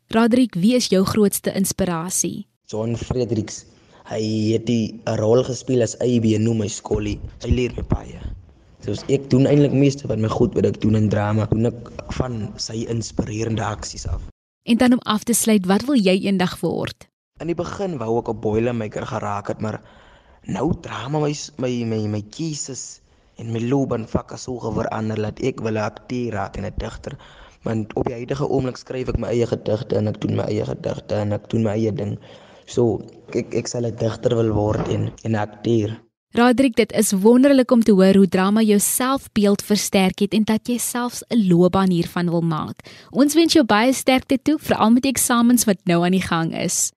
Roderick, 0.07 0.55
wie 0.55 0.75
is 0.75 0.87
jou 0.87 1.03
grootste 1.03 1.51
inspirasie? 1.53 2.47
John 2.65 2.95
Fredericks. 2.95 3.65
Hy 4.05 4.53
het 4.53 4.65
die 4.65 5.01
'n 5.05 5.17
rol 5.19 5.43
gespeel 5.43 5.81
as 5.81 5.99
AB 5.99 6.25
in 6.35 6.57
my 6.57 6.67
skoolie. 6.67 7.19
Hy 7.43 7.49
leer 7.49 7.73
my 7.75 7.83
baie. 7.83 8.19
Dus 8.85 9.03
ek 9.09 9.29
doen 9.29 9.45
eintlik 9.45 9.73
meeste 9.73 10.07
van 10.07 10.21
my 10.21 10.29
goed 10.31 10.53
wat 10.53 10.65
ek 10.65 10.81
doen 10.81 10.95
in 10.95 11.09
drama, 11.09 11.45
doen 11.45 11.65
ek 11.65 11.91
van 12.15 12.53
sy 12.55 12.85
inspirerende 12.87 13.63
aksies 13.63 14.07
af. 14.07 14.21
En 14.63 14.77
dan 14.77 14.93
om 14.93 14.99
af 14.99 15.23
te 15.23 15.33
sluit, 15.33 15.65
wat 15.65 15.83
wil 15.85 15.95
jy 15.95 16.23
eendag 16.23 16.59
word? 16.59 17.07
In 17.39 17.47
die 17.47 17.55
begin 17.55 17.97
wou 17.97 18.19
ek 18.19 18.29
'n 18.29 18.39
boilermaker 18.39 19.05
geraak 19.05 19.47
het, 19.47 19.59
maar 19.59 19.81
nou 20.43 20.73
drama 20.81 21.19
my 21.19 21.33
my 21.57 21.83
my 21.83 22.07
my 22.07 22.21
keuses 22.21 23.01
en 23.37 23.51
my 23.53 23.61
loopbaan 23.69 24.07
vakke 24.07 24.37
so 24.37 24.71
verander 24.79 25.21
dat 25.21 25.39
ek 25.49 25.61
wil 25.65 25.77
'n 25.77 25.89
akteur 25.91 26.33
raak 26.33 26.57
en 26.57 26.65
'n 26.65 26.73
digter. 26.77 27.17
Want 27.63 27.93
op 27.95 28.05
die 28.05 28.13
huidige 28.13 28.49
oomblik 28.49 28.77
skryf 28.77 29.09
ek 29.09 29.19
my 29.19 29.27
eie 29.27 29.47
gedigte 29.47 29.95
en 29.95 30.07
ek 30.07 30.21
doen 30.21 30.35
my 30.35 30.43
eie 30.43 30.65
gedigte 30.65 31.15
en 31.15 31.33
ek 31.33 31.49
doen 31.49 31.63
my 31.63 31.71
eie 31.71 31.91
ding. 31.91 32.17
So 32.65 33.01
ek 33.33 33.53
ek 33.53 33.67
sal 33.67 33.85
'n 33.85 33.95
digter 33.95 34.35
wil 34.35 34.51
word 34.53 34.87
en 34.87 35.11
en 35.23 35.31
'n 35.31 35.35
akteur. 35.35 36.07
Roderick, 36.35 36.75
dit 36.75 36.91
is 36.91 37.11
wonderlik 37.11 37.71
om 37.71 37.83
te 37.83 37.91
hoor 37.91 38.15
hoe 38.15 38.27
drama 38.27 38.61
jou 38.61 38.79
selfbeeld 38.79 39.61
versterk 39.61 40.19
het 40.19 40.33
en 40.33 40.43
dat 40.43 40.67
jy 40.67 40.77
selfs 40.77 41.23
'n 41.29 41.47
loopbaan 41.47 41.89
hiervan 41.89 42.29
wil 42.29 42.41
maak. 42.41 42.77
Ons 43.11 43.33
wens 43.33 43.53
jou 43.53 43.65
baie 43.65 43.93
sterkte 43.93 44.37
toe, 44.41 44.57
veral 44.59 44.91
met 44.91 45.03
die 45.03 45.11
eksamens 45.11 45.63
wat 45.63 45.77
nou 45.83 46.03
aan 46.05 46.11
die 46.11 46.21
gang 46.21 46.53
is. 46.53 46.91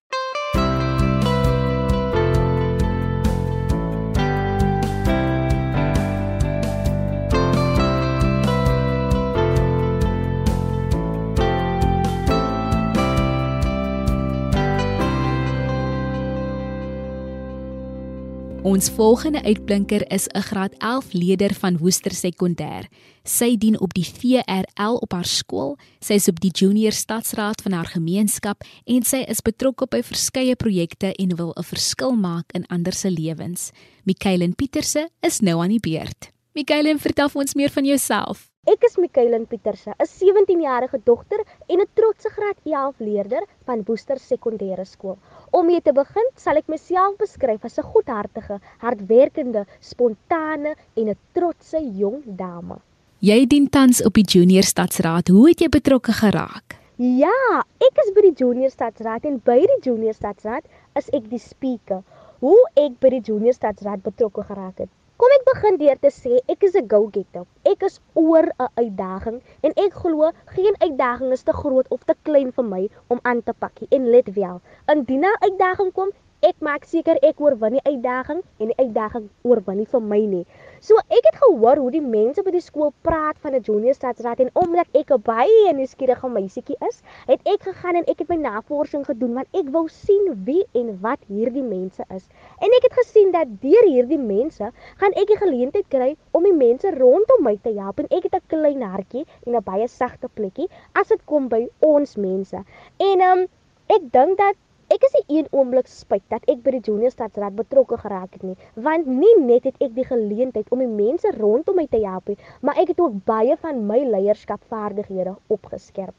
Ons 18.70 18.86
volgende 18.94 19.42
uitblinker 19.42 20.10
is 20.10 20.26
'n 20.26 20.40
graad 20.40 20.74
11 20.78 21.12
leerder 21.12 21.54
van 21.54 21.78
Woester 21.78 22.14
Sekondêr. 22.14 22.86
Sy 23.22 23.56
dien 23.56 23.80
op 23.80 23.94
die 23.94 24.04
VRL 24.04 24.94
op 24.94 25.12
haar 25.12 25.24
skool. 25.24 25.76
Sy 25.98 26.12
is 26.12 26.28
op 26.28 26.40
die 26.40 26.50
junior 26.50 26.92
stadsraad 26.92 27.62
van 27.62 27.72
haar 27.72 27.86
gemeenskap 27.86 28.62
en 28.84 29.02
sy 29.02 29.16
is 29.16 29.40
betrokke 29.40 29.86
by 29.86 30.02
verskeie 30.02 30.56
projekte 30.56 31.14
en 31.14 31.36
wil 31.36 31.52
'n 31.56 31.62
verskil 31.62 32.12
maak 32.12 32.52
in 32.52 32.66
ander 32.66 32.92
se 32.92 33.10
lewens. 33.10 33.70
Mikaelin 34.04 34.54
Pieterse 34.54 35.08
is 35.20 35.40
nou 35.40 35.62
aan 35.62 35.68
die 35.68 35.80
beurt. 35.80 36.30
Mikaelin, 36.54 36.98
vertel 36.98 37.28
ons 37.32 37.54
meer 37.54 37.70
van 37.70 37.84
jouself. 37.84 38.49
Ek 38.68 38.82
is 38.84 38.98
Mikaelin 39.00 39.46
Pieterse, 39.48 39.94
'n 39.96 40.04
17-jarige 40.04 40.98
dogter 41.04 41.40
en 41.66 41.80
'n 41.80 41.88
trotse 41.96 42.28
graad 42.28 42.58
11 42.62 42.98
leerder 42.98 43.46
van 43.64 43.82
Woester 43.86 44.18
Sekondêre 44.20 44.84
Skool. 44.84 45.16
Om 45.50 45.66
mee 45.66 45.80
te 45.80 45.92
begin, 45.92 46.28
sal 46.36 46.56
ek 46.56 46.68
myself 46.68 47.16
beskryf 47.16 47.64
as 47.64 47.78
'n 47.78 47.88
goedhartige, 47.92 48.60
hardwerkende, 48.84 49.64
spontane 49.80 50.76
en 50.94 51.08
'n 51.08 51.18
trotse 51.32 51.80
jong 51.96 52.20
dame. 52.36 52.76
Jy 53.20 53.46
dien 53.46 53.68
tans 53.70 54.04
op 54.04 54.12
die 54.12 54.28
Junior 54.28 54.62
Stadsraad. 54.62 55.28
Hoe 55.28 55.48
het 55.48 55.60
jy 55.60 55.68
betrokke 55.68 56.12
geraak? 56.12 56.76
Ja, 56.96 57.64
ek 57.80 57.96
is 58.04 58.12
by 58.12 58.20
die 58.20 58.36
Junior 58.36 58.70
Stadsraad 58.70 59.24
en 59.24 59.40
by 59.42 59.60
die 59.60 59.80
Junior 59.80 60.12
Stadsraad 60.12 60.64
is 60.94 61.08
ek 61.08 61.30
die 61.30 61.38
speaker. 61.38 62.02
Hoe 62.40 62.60
ek 62.76 63.00
by 63.00 63.08
die 63.08 63.24
Junior 63.24 63.54
Stadsraad 63.54 64.02
betrokke 64.02 64.42
geraak 64.42 64.78
het. 64.78 64.90
Kom 65.20 65.32
ek 65.36 65.42
begin 65.46 65.74
deur 65.80 65.98
te 66.00 66.08
sê 66.16 66.38
ek 66.52 66.62
is 66.66 66.76
'n 66.80 66.86
go-getter. 66.92 67.42
Ek 67.70 67.82
is 67.88 67.96
oor 68.20 68.46
'n 68.66 68.68
uitdaging 68.82 69.36
en 69.68 69.74
ek 69.84 69.98
glo 70.04 70.30
geen 70.54 70.78
uitdaging 70.86 71.34
is 71.36 71.44
te 71.48 71.54
groot 71.58 71.90
of 71.96 72.06
te 72.10 72.14
klein 72.28 72.52
vir 72.58 72.66
my 72.68 72.80
om 73.12 73.20
aan 73.32 73.42
te 73.48 73.54
pak 73.64 73.82
nie. 73.82 73.88
En 73.96 74.08
let 74.14 74.30
wel, 74.38 74.62
indien 74.94 75.26
'n 75.28 75.42
uitdaging 75.48 75.92
kom, 75.98 76.14
ek 76.40 76.56
maak 76.68 76.88
seker 76.88 77.20
ek 77.30 77.40
oorwin 77.44 77.76
die 77.76 77.84
uitdaging 77.92 78.40
en 78.60 78.72
die 78.72 78.78
uitdaging 78.80 79.28
oorwin 79.44 79.76
nie 79.82 79.90
vir 79.92 80.02
my 80.12 80.20
nie. 80.24 80.46
So 80.80 80.96
ek 81.12 81.26
het 81.28 81.34
gehoor 81.36 81.76
hoe 81.76 81.90
die 81.92 82.00
mense 82.00 82.40
by 82.40 82.54
die 82.54 82.62
skool 82.64 82.94
praat 83.04 83.36
van 83.44 83.52
'n 83.56 83.64
junior 83.66 83.92
stadsraad 83.96 84.38
en 84.40 84.50
omdat 84.60 84.88
ek 85.00 85.10
'n 85.12 85.20
baie 85.26 85.72
nuuskierige 85.76 86.28
meisietjie 86.36 86.76
is, 86.88 87.02
het 87.26 87.40
ek 87.54 87.66
gegaan 87.68 87.98
en 88.00 88.08
ek 88.08 88.22
het 88.22 88.30
my 88.32 88.38
navorsing 88.40 89.04
gedoen 89.04 89.34
want 89.38 89.58
ek 89.60 89.68
wou 89.74 89.82
sien 89.88 90.30
wie 90.46 90.64
en 90.72 90.88
wat 91.02 91.20
hierdie 91.28 91.66
mense 91.66 92.06
is. 92.16 92.30
En 92.64 92.72
ek 92.78 92.88
het 92.88 92.96
gesien 93.00 93.30
dat 93.30 93.60
deur 93.60 93.90
hierdie 93.90 94.18
mense 94.18 94.72
gaan 95.02 95.18
ek 95.20 95.28
die 95.28 95.40
geleentheid 95.42 95.88
kry 95.96 96.16
om 96.32 96.48
die 96.48 96.56
mense 96.64 96.96
rondom 96.96 97.44
my 97.44 97.58
te 97.60 97.76
help 97.76 98.00
en 98.00 98.08
ek 98.08 98.30
het 98.30 98.40
'n 98.40 98.48
klein 98.48 98.82
hartjie 98.82 99.26
en 99.44 99.56
'n 99.56 99.62
baie 99.62 99.88
sagte 99.88 100.32
plekkie 100.32 100.70
as 100.94 101.08
dit 101.08 101.20
kom 101.26 101.48
by 101.48 101.68
ons 101.80 102.16
mense. 102.16 102.64
En 102.96 103.20
um, 103.20 103.46
ek 103.86 104.12
dink 104.16 104.38
dat 104.38 104.56
Ek 104.90 105.04
is 105.06 105.12
nie 105.14 105.38
een 105.38 105.46
oomblik 105.54 105.86
spyt 105.86 106.24
dat 106.34 106.42
ek 106.50 106.64
by 106.64 106.72
die 106.74 106.80
Junior 106.82 107.12
Stadsraad 107.14 107.54
betrokke 107.54 107.94
geraak 108.00 108.32
het 108.34 108.42
nie, 108.42 108.56
want 108.74 109.06
nie 109.06 109.36
net 109.38 109.68
het 109.68 109.76
ek 109.86 109.92
die 109.94 110.06
geleentheid 110.08 110.66
om 110.74 110.82
die 110.82 110.90
mense 110.90 111.30
rondom 111.36 111.78
my 111.78 111.84
te 111.92 112.00
help 112.02 112.26
nie, 112.32 112.34
maar 112.66 112.80
ek 112.82 112.90
het 112.90 113.02
ook 113.04 113.20
baie 113.28 113.54
van 113.62 113.84
my 113.86 114.00
leierskapvaardighede 114.16 115.36
opgeskerp. 115.46 116.18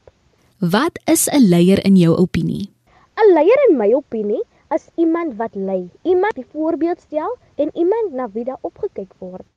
Wat 0.63 1.03
is 1.03 1.27
'n 1.27 1.43
leier 1.51 1.83
in 1.83 1.99
jou 1.99 2.15
opinie? 2.15 2.71
'n 3.19 3.33
Leier 3.33 3.59
in 3.67 3.77
my 3.77 3.91
opinie 3.91 4.41
is 4.71 4.87
iemand 4.95 5.35
wat 5.35 5.55
lei, 5.55 5.89
iemand 6.03 6.35
die 6.35 6.47
voorbeeld 6.53 6.99
stel 7.01 7.35
en 7.55 7.69
iemand 7.75 8.13
na 8.13 8.29
wie 8.31 8.45
daar 8.45 8.61
opgekyk 8.61 9.11
word. 9.19 9.47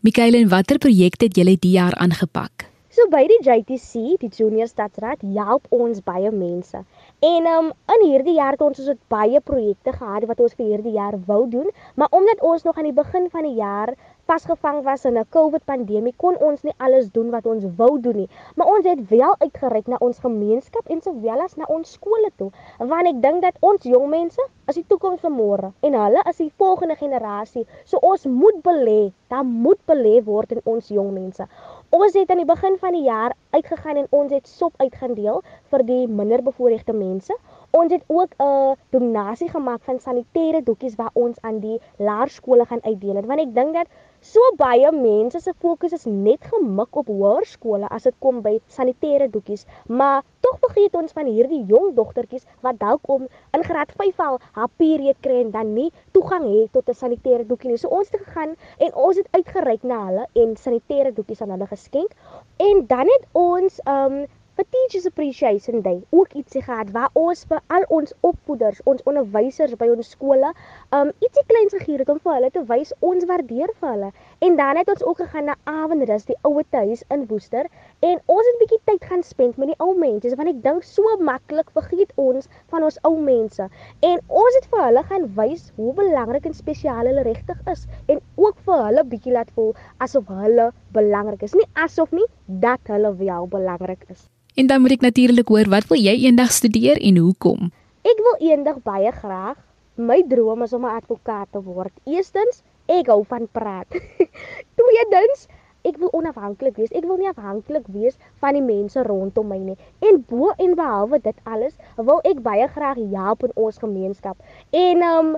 Mikael, 0.00 0.34
en 0.34 0.48
watter 0.48 0.78
projekte 0.78 1.24
het 1.24 1.36
jy 1.36 1.56
die 1.56 1.78
jaar 1.78 1.94
aangepak? 1.94 2.73
So 2.94 3.08
by 3.10 3.24
die 3.26 3.40
JTC, 3.42 4.20
die 4.22 4.28
Junior 4.30 4.68
Stadsraad, 4.70 5.24
help 5.34 5.64
ons 5.74 5.98
baie 6.06 6.30
mense. 6.30 6.84
En 7.26 7.48
um 7.50 7.72
in 7.90 8.04
hierdie 8.04 8.36
jaar 8.36 8.54
het 8.54 8.62
ons 8.62 8.78
het 8.86 9.00
baie 9.10 9.40
projekte 9.42 9.96
gehad 9.96 10.28
wat 10.30 10.42
ons 10.44 10.54
vir 10.54 10.68
hierdie 10.68 10.94
jaar 10.94 11.16
wou 11.26 11.40
doen, 11.50 11.66
maar 11.98 12.14
omdat 12.14 12.44
ons 12.52 12.62
nog 12.62 12.78
aan 12.78 12.86
die 12.86 12.94
begin 12.94 13.26
van 13.32 13.48
die 13.48 13.56
jaar 13.58 13.96
vasgevang 14.30 14.84
was 14.84 15.04
in 15.04 15.18
'n 15.18 15.26
COVID-pandemie, 15.36 16.14
kon 16.16 16.36
ons 16.38 16.62
nie 16.62 16.74
alles 16.78 17.10
doen 17.10 17.30
wat 17.30 17.46
ons 17.46 17.64
wou 17.76 18.00
doen 18.00 18.16
nie. 18.16 18.28
Maar 18.56 18.66
ons 18.66 18.86
het 18.86 19.08
wel 19.08 19.34
uitgereik 19.38 19.86
na 19.86 19.96
ons 20.00 20.18
gemeenskap 20.18 20.88
en 20.88 21.02
sowel 21.02 21.40
as 21.40 21.56
na 21.56 21.64
ons 21.68 21.92
skole 21.92 22.30
toe, 22.36 22.50
want 22.78 23.06
ek 23.06 23.22
dink 23.22 23.42
dat 23.42 23.56
ons 23.60 23.82
jong 23.82 24.08
mense 24.08 24.40
is 24.68 24.74
die 24.74 24.86
toekoms 24.88 25.20
van 25.20 25.32
môre 25.32 25.72
en 25.80 25.92
hulle 25.92 26.22
is 26.28 26.36
die 26.36 26.52
volgende 26.56 26.96
generasie. 26.96 27.66
So 27.84 27.98
ons 28.02 28.26
moet 28.26 28.62
belê, 28.62 29.12
daar 29.28 29.44
moet 29.44 29.80
belê 29.86 30.22
word 30.24 30.52
in 30.52 30.60
ons 30.64 30.88
jong 30.88 31.12
mense. 31.12 31.48
Ons 31.94 32.16
het 32.18 32.30
aan 32.32 32.40
die 32.40 32.48
begin 32.48 32.74
van 32.82 32.90
die 32.96 33.04
jaar 33.06 33.36
uitgegaan 33.54 33.98
en 34.00 34.06
ons 34.18 34.32
het 34.34 34.48
sop 34.50 34.80
uitgedeel 34.82 35.36
vir 35.70 35.82
die 35.86 36.08
minderbevoorregte 36.10 36.94
mense. 36.96 37.36
Ons 37.70 37.92
het 37.94 38.02
ook 38.10 38.34
'n 38.42 38.74
donasie 38.90 39.48
gemaak 39.52 39.84
van 39.86 40.00
sanitêre 40.06 40.62
doekies 40.70 40.96
wat 40.98 41.14
ons 41.14 41.38
aan 41.40 41.60
die 41.60 41.78
laerskole 41.98 42.66
gaan 42.66 42.82
uitdeel. 42.82 43.22
Want 43.22 43.40
ek 43.40 43.54
dink 43.54 43.74
dat 43.74 43.86
so 44.20 44.40
baie 44.56 44.90
mense 44.92 45.40
se 45.40 45.54
fokus 45.60 45.92
is 45.92 46.04
net 46.04 46.42
gemik 46.50 46.96
op 46.96 47.06
hoërskole 47.06 47.86
as 47.88 48.02
dit 48.02 48.14
kom 48.18 48.42
by 48.42 48.58
sanitêre 48.66 49.30
doekies, 49.30 49.66
maar 49.86 50.22
tog 50.54 50.70
vergeet 50.70 50.94
ons 50.94 51.14
van 51.16 51.26
hierdie 51.26 51.62
jong 51.66 51.94
dogtertjies 51.96 52.44
wat 52.62 52.78
dalk 52.78 53.08
om 53.10 53.24
in 53.56 53.64
graad 53.66 53.90
5 53.98 54.20
al 54.26 54.38
haar 54.58 54.70
period 54.82 55.18
kry 55.26 55.40
en 55.42 55.50
dan 55.56 55.72
nie 55.74 55.88
toegang 56.14 56.44
het 56.46 56.72
tot 56.76 56.88
'n 56.88 57.00
sanitêre 57.00 57.46
doekie 57.48 57.70
nie. 57.70 57.78
So 57.78 57.88
ons 57.88 58.10
het 58.10 58.22
gegaan 58.22 58.54
en 58.78 58.94
ons 58.94 59.16
het 59.16 59.28
uitgereik 59.32 59.82
na 59.82 59.98
hulle 60.06 60.26
en 60.44 60.56
sanitêre 60.56 61.12
doekies 61.14 61.42
aan 61.42 61.50
hulle 61.50 61.66
geskenk. 61.66 62.14
En 62.58 62.86
dan 62.86 63.06
het 63.14 63.26
ons 63.32 63.80
um 63.86 64.26
vir 64.56 64.66
Teachers 64.70 65.06
Appreciation 65.06 65.80
Day 65.82 66.02
ook 66.10 66.34
ietsie 66.38 66.62
gehad 66.62 66.90
waar 66.94 67.10
ons 67.18 67.44
vir 67.50 67.60
al 67.66 67.84
ons 67.88 68.12
opvoeders, 68.20 68.80
ons 68.84 69.02
onderwysers 69.10 69.74
by 69.80 69.88
ons 69.90 70.10
skole, 70.14 70.52
um 70.98 71.10
ietsie 71.18 71.42
kleins 71.48 71.74
gegee 71.74 71.98
het 71.98 72.12
om 72.14 72.20
vir 72.22 72.34
hulle 72.34 72.50
te 72.54 72.62
wys 72.68 72.92
ons 73.00 73.26
waardeer 73.26 73.72
vir 73.80 73.90
hulle. 73.90 74.12
En 74.38 74.56
dan 74.56 74.76
het 74.76 74.88
ons 74.88 75.04
ook 75.04 75.16
gegaan 75.16 75.44
na 75.44 75.56
Avondrus, 75.64 76.24
die 76.24 76.36
ouer 76.42 76.64
huis 76.70 77.02
in 77.08 77.26
Woester, 77.26 77.66
en 78.00 78.20
ons 78.26 78.46
het 78.46 78.54
'n 78.54 78.58
bietjie 78.62 78.80
tyd 78.84 79.04
gaan 79.04 79.22
spend 79.22 79.56
met 79.56 79.68
die 79.68 79.78
ou 79.78 79.98
mense, 79.98 80.34
want 80.36 80.48
ek 80.48 80.62
dink 80.62 80.82
so 80.82 81.02
maklik 81.20 81.70
vergeet 81.70 82.12
ons 82.14 82.48
van 82.68 82.82
ons 82.82 82.98
ou 83.02 83.20
mense. 83.20 83.68
En 84.00 84.20
ons 84.28 84.54
het 84.54 84.66
vir 84.70 84.84
hulle 84.84 85.02
gaan 85.02 85.34
wys 85.34 85.72
hoe 85.76 85.92
belangrik 85.94 86.46
en 86.46 86.54
spesiaal 86.54 87.06
hulle 87.06 87.22
regtig 87.22 87.58
is 87.72 87.86
en 88.06 88.20
ook 88.34 88.56
vir 88.64 88.84
hulle 88.84 89.04
bietjie 89.04 89.32
laat 89.32 89.50
voel 89.54 89.74
asof 89.98 90.26
hulle 90.26 90.72
belangrik 90.92 91.42
is. 91.42 91.54
Nie 91.54 91.68
asof 91.72 92.10
nie 92.10 92.26
dat 92.46 92.80
hulle 92.84 93.16
wel 93.16 93.46
belangrik 93.46 94.04
is. 94.08 94.28
En 94.54 94.66
dan 94.66 94.80
moet 94.80 94.90
ek 94.90 95.00
natuurlik 95.00 95.48
hoor 95.48 95.68
wat 95.68 95.86
wil 95.88 95.98
jy 95.98 96.14
eendag 96.24 96.52
studeer 96.52 96.96
en 97.00 97.16
hoekom? 97.16 97.70
Ek 98.02 98.18
wil 98.18 98.50
eendag 98.50 98.82
baie 98.82 99.12
graag 99.12 99.56
my 99.96 100.22
droom 100.26 100.62
is 100.62 100.72
om 100.72 100.84
'n 100.84 100.96
advokaat 100.98 101.48
te 101.52 101.62
word. 101.62 101.92
Eerstens, 102.04 102.62
ek 102.86 103.10
hou 103.12 103.22
van 103.28 103.46
praat. 103.52 103.88
Tweedens, 104.80 105.46
ek 105.84 106.00
wil 106.02 106.12
onafhanklik 106.16 106.76
wees. 106.80 106.92
Ek 106.92 107.06
wil 107.08 107.20
nie 107.20 107.30
afhanklik 107.30 107.86
wees 107.92 108.18
van 108.40 108.58
die 108.58 108.64
mense 108.64 109.02
rondom 109.06 109.48
my 109.52 109.60
nie. 109.62 109.78
En 110.00 110.20
bo 110.28 110.52
en 110.58 110.76
behalwe 110.78 111.20
dit 111.24 111.40
alles, 111.44 111.74
wil 111.96 112.20
ek 112.24 112.42
baie 112.42 112.68
graag 112.68 113.00
help 113.12 113.44
in 113.44 113.56
ons 113.56 113.78
gemeenskap. 113.78 114.40
En 114.72 115.02
um 115.08 115.34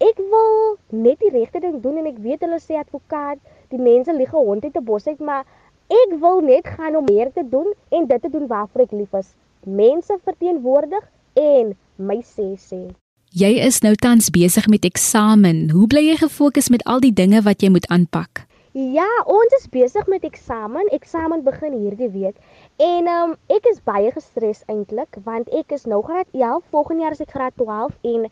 ek 0.00 0.16
wil 0.32 0.76
net 0.90 1.20
die 1.20 1.32
regte 1.32 1.60
ding 1.60 1.80
doen 1.84 2.00
en 2.00 2.06
ek 2.08 2.22
weet 2.24 2.44
hulle 2.46 2.60
sê 2.60 2.78
advokaat, 2.80 3.40
die 3.68 3.80
mense 3.80 4.12
lieg 4.16 4.32
hond 4.32 4.64
uit 4.64 4.76
'n 4.76 4.84
bos 4.84 5.06
uit, 5.06 5.20
maar 5.20 5.44
Ek 5.90 6.12
wil 6.22 6.40
net 6.46 6.68
gaan 6.70 6.96
om 6.96 7.04
meer 7.04 7.32
te 7.34 7.42
doen 7.52 7.72
en 7.88 8.04
dit 8.06 8.22
te 8.22 8.28
doen 8.30 8.46
waarvoor 8.46 8.84
ek 8.84 8.92
lief 8.94 9.14
is. 9.18 9.32
Mense 9.66 10.16
verteenwoordig 10.22 11.08
en 11.34 11.72
my 11.96 12.20
sê 12.22 12.46
sê. 12.66 12.78
Jy 13.30 13.60
is 13.62 13.76
nou 13.86 13.92
tans 13.94 14.26
besig 14.34 14.64
met 14.66 14.82
eksamen. 14.82 15.68
Hoe 15.70 15.84
bly 15.86 16.00
jy 16.02 16.16
gefokus 16.18 16.66
met 16.74 16.82
al 16.82 16.98
die 16.98 17.12
dinge 17.14 17.38
wat 17.46 17.62
jy 17.62 17.68
moet 17.70 17.86
aanpak? 17.86 18.40
Ja, 18.74 19.06
ons 19.22 19.54
is 19.60 19.68
besig 19.70 20.08
met 20.10 20.26
eksamen. 20.26 20.90
Eksamen 20.90 21.44
begin 21.46 21.76
hierdie 21.78 22.08
week. 22.10 22.34
En 22.82 23.06
ehm 23.06 23.30
um, 23.30 23.36
ek 23.46 23.70
is 23.70 23.78
baie 23.86 24.10
gestres 24.10 24.64
eintlik 24.66 25.20
want 25.22 25.46
ek 25.54 25.70
is 25.78 25.86
nou 25.86 26.02
graad 26.02 26.26
11, 26.34 26.66
volgende 26.74 27.06
jaar 27.06 27.14
is 27.14 27.22
ek 27.22 27.30
graad 27.30 27.54
12 27.54 27.94
en 28.02 28.26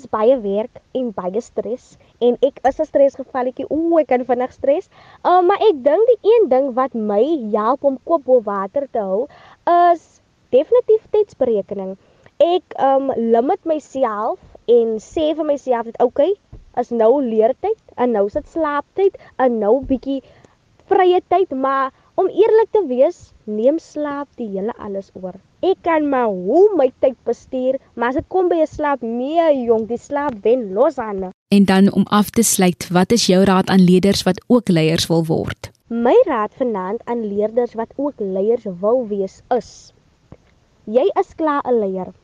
is 0.00 0.08
baie 0.16 0.40
werk 0.40 0.80
en 0.96 1.12
baie 1.12 1.44
stres 1.44 1.98
en 2.24 2.40
ek 2.40 2.64
is 2.64 2.80
'n 2.80 2.88
stresgevalletjie. 2.88 3.68
Ooh, 3.68 4.00
ek 4.00 4.08
kan 4.16 4.24
vinnig 4.24 4.56
stres. 4.56 4.88
Uh, 5.28 5.44
maar 5.44 5.60
ek 5.60 5.84
dink 5.84 6.08
die 6.16 6.32
een 6.32 6.48
ding 6.48 6.72
wat 6.72 6.96
my 6.96 7.24
help 7.52 7.84
om 7.84 8.00
kop 8.04 8.24
bo 8.24 8.40
water 8.40 8.88
te 8.88 8.98
hou 8.98 9.28
is 9.92 10.22
definitief 10.48 11.04
tydsberekening. 11.12 11.98
Ek 12.38 12.74
um 12.78 13.08
limit 13.16 13.64
myself 13.66 14.38
en 14.70 14.98
sê 15.02 15.32
vir 15.34 15.46
myself 15.46 15.88
dat 15.88 15.96
okay, 16.04 16.30
is 16.78 16.92
nou 16.94 17.16
leertyd 17.18 17.80
en 17.98 18.12
nou 18.14 18.28
sit 18.30 18.46
slaaptyd 18.52 19.16
en 19.42 19.56
nou 19.58 19.80
bietjie 19.88 20.20
vrye 20.86 21.18
tyd, 21.34 21.50
maar 21.50 21.90
om 22.14 22.28
eerlik 22.30 22.70
te 22.70 22.84
wees, 22.86 23.32
neem 23.44 23.80
slaap 23.82 24.28
die 24.38 24.46
hele 24.52 24.70
alles 24.78 25.10
oor. 25.18 25.34
Ek 25.66 25.82
kan 25.82 26.06
maar 26.12 26.30
hoe 26.30 26.62
my 26.78 26.86
tyd 27.02 27.18
bestuur, 27.26 27.80
maar 27.98 28.14
as 28.14 28.20
dit 28.20 28.28
kom 28.30 28.46
by 28.48 28.60
'n 28.62 28.70
slaap, 28.70 29.02
nee 29.02 29.66
jong, 29.66 29.88
die 29.90 29.98
slaap 29.98 30.38
wen 30.46 30.72
los 30.78 30.98
aan. 30.98 31.32
En 31.50 31.64
dan 31.64 31.90
om 31.92 32.06
af 32.06 32.30
te 32.30 32.42
sluit, 32.42 32.88
wat 32.94 33.10
is 33.12 33.26
jou 33.26 33.42
raad 33.44 33.68
aan 33.68 33.82
leerders 33.82 34.22
wat 34.22 34.38
ook 34.46 34.68
leiers 34.68 35.08
wil 35.10 35.24
word? 35.24 35.72
My 35.90 36.14
raad 36.26 36.54
vanaand 36.54 37.02
aan 37.04 37.26
leerders 37.26 37.74
wat 37.74 37.90
ook 37.96 38.14
leiers 38.18 38.66
wil 38.80 39.06
wees 39.08 39.42
is: 39.50 39.92
Jy 40.86 41.10
is 41.20 41.34
klaar 41.34 41.62
'n 41.66 41.78
leier. 41.80 42.14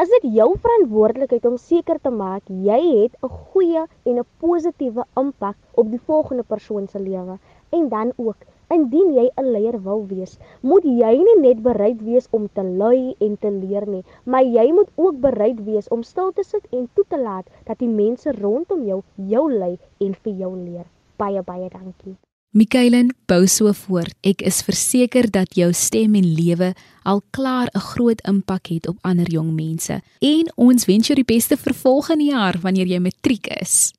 Is 0.00 0.08
dit 0.08 0.30
jou 0.32 0.46
verantwoordelikheid 0.64 1.44
om 1.48 1.56
seker 1.60 1.98
te 2.00 2.10
maak 2.18 2.46
jy 2.66 2.78
het 3.00 3.16
'n 3.26 3.32
goeie 3.48 3.82
en 4.08 4.20
'n 4.20 4.28
positiewe 4.44 5.04
impak 5.22 5.56
op 5.82 5.90
die 5.94 6.00
volgende 6.06 6.44
persoon 6.52 6.86
se 6.92 7.00
lewe. 7.08 7.34
En 7.78 7.88
dan 7.88 8.12
ook, 8.16 8.46
indien 8.76 9.10
jy 9.18 9.26
'n 9.36 9.50
leier 9.56 9.78
wil 9.88 10.06
wees, 10.06 10.38
moet 10.62 10.84
jy 10.84 11.12
nie 11.26 11.36
net 11.40 11.60
bereid 11.68 12.00
wees 12.08 12.28
om 12.30 12.48
te 12.54 12.62
lui 12.62 13.14
en 13.18 13.36
te 13.38 13.50
leer 13.50 13.86
nie, 13.88 14.04
maar 14.24 14.44
jy 14.44 14.72
moet 14.72 14.90
ook 14.94 15.20
bereid 15.20 15.60
wees 15.64 15.88
om 15.88 16.02
stil 16.02 16.32
te 16.32 16.42
sit 16.42 16.64
en 16.70 16.88
toe 16.94 17.04
te 17.08 17.20
laat 17.20 17.46
dat 17.66 17.78
die 17.78 17.94
mense 18.02 18.32
rondom 18.32 18.84
jou 18.84 19.02
jou 19.14 19.52
lei 19.52 19.78
en 19.98 20.14
vir 20.14 20.32
jou 20.32 20.56
leer. 20.56 20.86
Baie 21.16 21.42
baie 21.42 21.68
dankie. 21.68 22.16
Mikaelen 22.50 23.12
bou 23.30 23.44
so 23.46 23.70
voort. 23.84 24.10
Ek 24.26 24.42
is 24.42 24.56
verseker 24.66 25.28
dat 25.30 25.54
jou 25.54 25.70
stem 25.70 26.16
en 26.18 26.26
lewe 26.34 26.74
al 27.06 27.22
klaar 27.30 27.70
'n 27.70 27.78
groot 27.78 28.18
impak 28.26 28.66
het 28.66 28.88
op 28.88 28.98
ander 29.02 29.30
jong 29.30 29.54
mense. 29.54 30.02
En 30.18 30.52
ons 30.56 30.84
wens 30.84 31.06
jou 31.06 31.14
die 31.14 31.34
beste 31.34 31.56
vir 31.56 31.74
volgende 31.74 32.24
jaar 32.24 32.58
wanneer 32.60 32.86
jy 32.86 32.98
matriek 32.98 33.46
is. 33.62 33.92